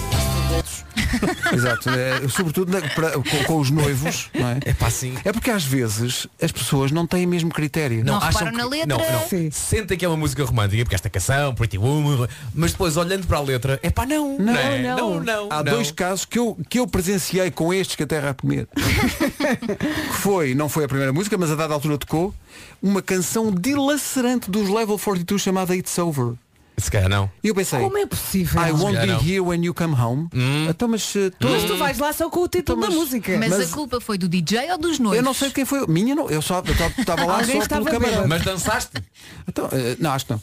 [1.53, 4.59] Exato, é, sobretudo na- para- com, com os noivos, não é?
[4.65, 5.15] É pá, sim.
[5.25, 8.05] É porque às vezes as pessoas não têm o mesmo critério.
[8.05, 8.87] Não acham reparam na letra.
[8.87, 9.29] Não, não.
[9.29, 9.51] Sim.
[9.51, 13.39] Sentem que é uma música romântica, porque esta canção, Pretty Woman, mas depois olhando para
[13.39, 14.39] a letra, é pá, não.
[14.39, 14.83] Não, é?
[14.83, 14.97] não.
[14.97, 15.49] não, não.
[15.51, 15.73] Há não.
[15.73, 18.69] dois casos que eu, que eu presenciei com estes que a terra a comer.
[18.75, 22.35] que foi, não foi a primeira música, mas a dada altura tocou
[22.83, 26.35] uma canção dilacerante dos Level 42 chamada It's Over.
[26.79, 27.31] Se calhar não.
[27.43, 28.61] E eu pensei, Como é possível?
[28.61, 29.19] I won't be não.
[29.21, 30.29] here when you come home.
[30.69, 32.95] Então, mas, uh, tu- Mas tu vais lá só com o título Então, da mas-
[32.97, 33.37] música.
[33.39, 35.17] Mas, Mas- a culpa foi do DJ ou dos noivos?
[35.17, 35.87] eu não sei quem foi.
[35.87, 36.63] Minha não, eu só
[36.99, 38.29] estava lá Alguém só estava pelo camarão.
[38.29, 38.93] Mas dançaste?
[39.49, 40.43] Então, eh, não, acho que não.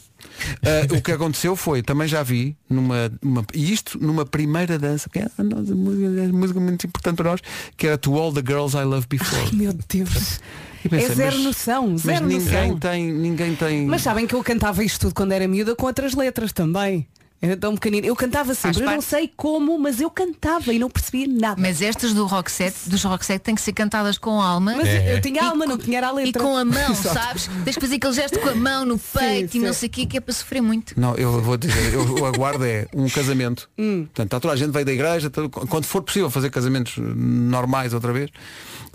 [0.62, 5.08] Eh, o que aconteceu foi, também já vi, numa, uma- e isto numa primeira dança,
[5.10, 7.40] que é a nossa música, é uma música muito importante para nós,
[7.76, 9.54] que era To All the Girls I Loved Before.
[9.54, 10.40] Meu Deus.
[10.84, 12.78] E pensei, é zero mas- noção, Mas zero ninguém noção.
[12.78, 13.86] tem, ninguém tem.
[13.86, 17.06] Mas sabem que eu cantava isto tudo quando era miúda com outras letras também.
[17.42, 18.06] Era tão pequenino.
[18.06, 18.80] Eu cantava sempre.
[18.80, 21.60] Eu não sei como, mas eu cantava e não percebia nada.
[21.60, 24.74] Mas estas do Roxette, dos Roxette têm que ser cantadas com alma.
[24.76, 25.14] Mas É.
[25.14, 26.42] eu tinha alma, não tinha a E letra.
[26.42, 27.50] com a mão, sabes?
[27.62, 29.80] Tens que fazer aquele gesto com a mão no peito e não sim.
[29.80, 30.98] sei o que, que é para sofrer muito.
[30.98, 33.68] Não, eu vou dizer, eu, eu aguardo é um casamento.
[33.76, 34.04] Hum.
[34.06, 37.92] Portanto, está toda a gente veio da igreja, tudo- quando for possível fazer casamentos normais
[37.92, 38.30] outra vez.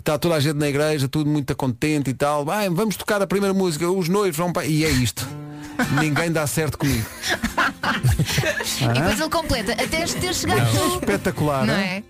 [0.00, 2.50] Está toda a gente na igreja, tudo muito contente e tal.
[2.50, 4.64] Ah, vamos tocar a primeira música, os noivos vão para.
[4.66, 5.28] E é isto.
[6.00, 7.04] Ninguém dá certo comigo.
[8.80, 10.94] E depois ele completa, até ter chegado É tu.
[10.94, 11.66] espetacular.
[11.66, 12.02] Não é?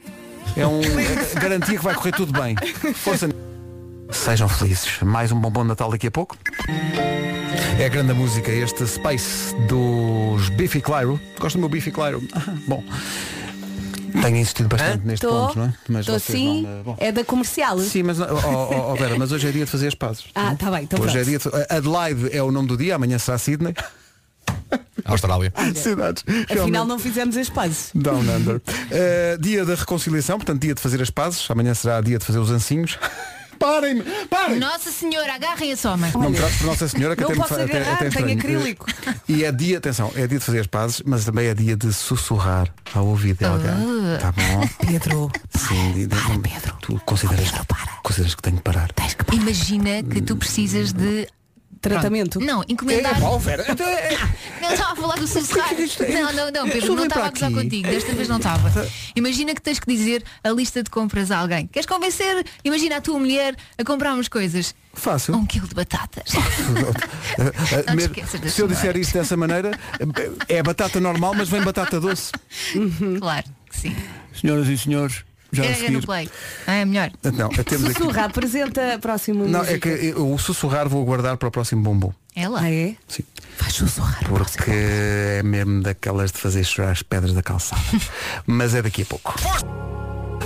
[0.57, 2.55] É um é garantia que vai correr tudo bem.
[2.95, 3.29] Força.
[4.11, 5.01] Sejam felizes.
[5.03, 6.37] Mais um bombom de Natal daqui a pouco.
[7.79, 11.21] É a grande música, este Space dos Biffy Clyro.
[11.39, 12.23] Gosto do meu Biffy Clyro?
[12.35, 12.85] Ah, bom.
[14.11, 15.31] Tenho insistido bastante neste Tô.
[15.31, 15.75] ponto, não é?
[15.89, 16.63] Mas Tô vocês sim.
[16.63, 16.97] não, eh, bom.
[16.99, 17.79] É da comercial.
[17.79, 20.25] Sim, mas, oh, oh, oh, Vera, mas hoje é dia de fazer as pazes.
[20.35, 21.51] Ah, tá bem, então hoje é pronto.
[21.51, 21.75] dia de...
[21.75, 23.75] Adelaide é o nome do dia, amanhã será Sydney.
[25.05, 25.53] Austrália.
[25.75, 26.25] Cidades.
[26.49, 27.91] Afinal não fizemos as pazes.
[27.95, 28.57] Down Under.
[28.57, 31.49] Uh, dia da reconciliação, portanto dia de fazer as pazes.
[31.51, 32.99] Amanhã será dia de fazer os ancinhos.
[33.61, 34.03] Parem-me!
[34.31, 34.59] Parem!
[34.59, 36.11] Nossa Senhora, agarrem esse homem.
[36.15, 38.09] Não me trates por Nossa Senhora que Não até me posso fa- agarrar, até é
[38.09, 38.39] estranho.
[38.39, 38.87] acrílico.
[39.29, 41.93] E é dia, atenção, é dia de fazer as pazes, mas também é dia de
[41.93, 43.71] sussurrar ao ouvido de alguém.
[43.71, 44.19] Ah.
[44.19, 44.69] Tá bom?
[44.87, 45.31] Pedro.
[45.57, 46.17] Sim, de- de-
[46.81, 47.53] Tu consideras,
[48.03, 48.91] consideras que tenho que parar.
[49.33, 51.29] Imagina que tu precisas de
[51.81, 52.39] Tratamento.
[52.41, 53.17] Não, encomendar.
[53.17, 53.65] É, Vera,
[54.61, 55.71] Não estava a falar do sussurrar.
[56.11, 57.89] Não, não, não, Pedro, Isso não estava a gozar contigo.
[57.89, 58.87] Desta vez não estava.
[59.17, 61.67] Imagina que tens que dizer a lista de compras a alguém.
[61.67, 62.45] Queres convencer?
[62.65, 64.75] Imagina a tua mulher a comprar umas coisas.
[64.93, 65.35] Fácil.
[65.35, 66.33] Um quilo de batatas.
[66.35, 69.71] Não te mesmo- esqueças da se eu disser isto dessa maneira,
[70.49, 72.33] é batata normal, mas vem batata doce.
[73.19, 73.97] Claro que sim.
[74.39, 76.31] Senhoras e senhores, já a Carrega no play.
[76.67, 77.11] Ah, é melhor.
[77.23, 77.99] Não, é temos aqui.
[77.99, 79.75] Sussurra, apresenta a próxima Não, música.
[79.77, 82.13] é que eu- o sussurrar vou guardar para o próximo bombom.
[82.37, 82.61] É lá.
[82.63, 82.95] Ah, é?
[83.09, 83.25] Sim.
[83.59, 84.25] Vai sussurrar.
[84.29, 87.83] Porque é mesmo daquelas de fazer chorar as pedras da calçada.
[88.47, 89.35] mas é daqui a pouco.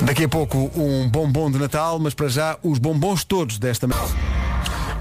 [0.02, 4.01] Daqui a pouco um bombom de Natal, mas para já os bombons todos desta manhã.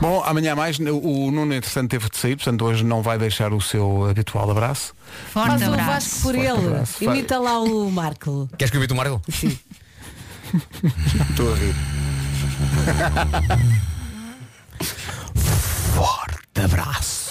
[0.02, 3.62] Bom, amanhã mais, o Nuno entretanto teve de sair, portanto hoje não vai deixar o
[3.62, 4.94] seu habitual abraço.
[5.32, 5.90] Forte Faz o abraço.
[5.90, 6.68] Vasco por Forte ele.
[6.68, 7.04] abraço.
[7.04, 8.50] Imita lá o Marco.
[8.58, 9.22] Queres que eu evite o Marco?
[9.32, 9.58] Sim.
[11.30, 11.76] Estou a rir.
[15.96, 17.24] Forte abraço.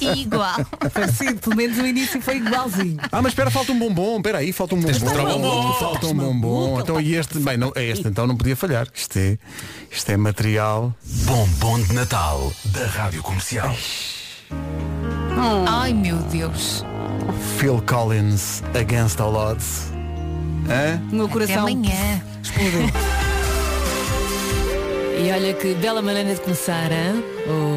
[0.00, 0.64] Igual.
[0.92, 2.98] Parecido, pelo menos o início foi igualzinho.
[3.10, 4.16] Ah, mas espera, falta um bombom.
[4.18, 4.92] Espera aí, falta um bombom.
[4.92, 5.72] mostrar o bombom.
[5.74, 6.80] Falta um bombom.
[6.80, 8.86] Então e este, bem, não, este então não podia falhar.
[8.94, 9.38] Isto é,
[9.90, 10.94] isto é material.
[11.24, 13.74] Bombom de Natal da Rádio Comercial.
[15.66, 16.84] Ai meu Deus.
[17.58, 19.92] Phil Collins Against All Odds.
[20.68, 21.00] Hã?
[21.10, 22.22] Meu Até coração amanhã.
[22.48, 22.80] Explodiu.
[25.20, 27.24] E olha que bela maneira de começar, hein?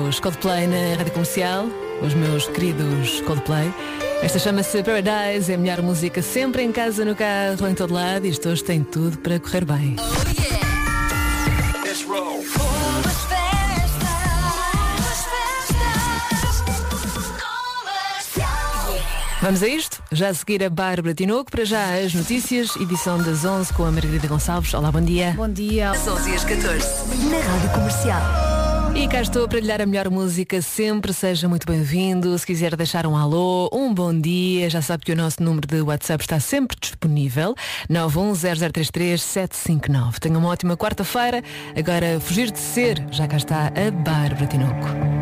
[0.07, 1.67] os Coldplay na rádio comercial,
[2.01, 3.73] os meus queridos Coldplay.
[4.21, 8.25] Esta chama-se Paradise, é a melhor música sempre em casa, no carro, em todo lado.
[8.25, 9.95] E isto hoje tem tudo para correr bem.
[19.41, 20.01] Vamos a isto?
[20.11, 23.91] Já a seguir a Bárbara Tinoco, para já as notícias, edição das 11 com a
[23.91, 24.71] Margarida Gonçalves.
[24.75, 25.33] Olá, bom dia.
[25.35, 25.89] Bom dia.
[25.89, 26.87] Às 11 e às 14
[27.27, 28.21] na Rádio Comercial.
[28.93, 32.37] E cá estou para lhe dar a melhor música sempre, seja muito bem-vindo.
[32.37, 35.81] Se quiser deixar um alô, um bom dia, já sabe que o nosso número de
[35.81, 37.55] WhatsApp está sempre disponível,
[37.89, 40.19] 910033759.
[40.19, 41.43] Tenha uma ótima quarta-feira.
[41.75, 45.21] Agora, fugir de ser, já cá está a Bárbara Tinoco.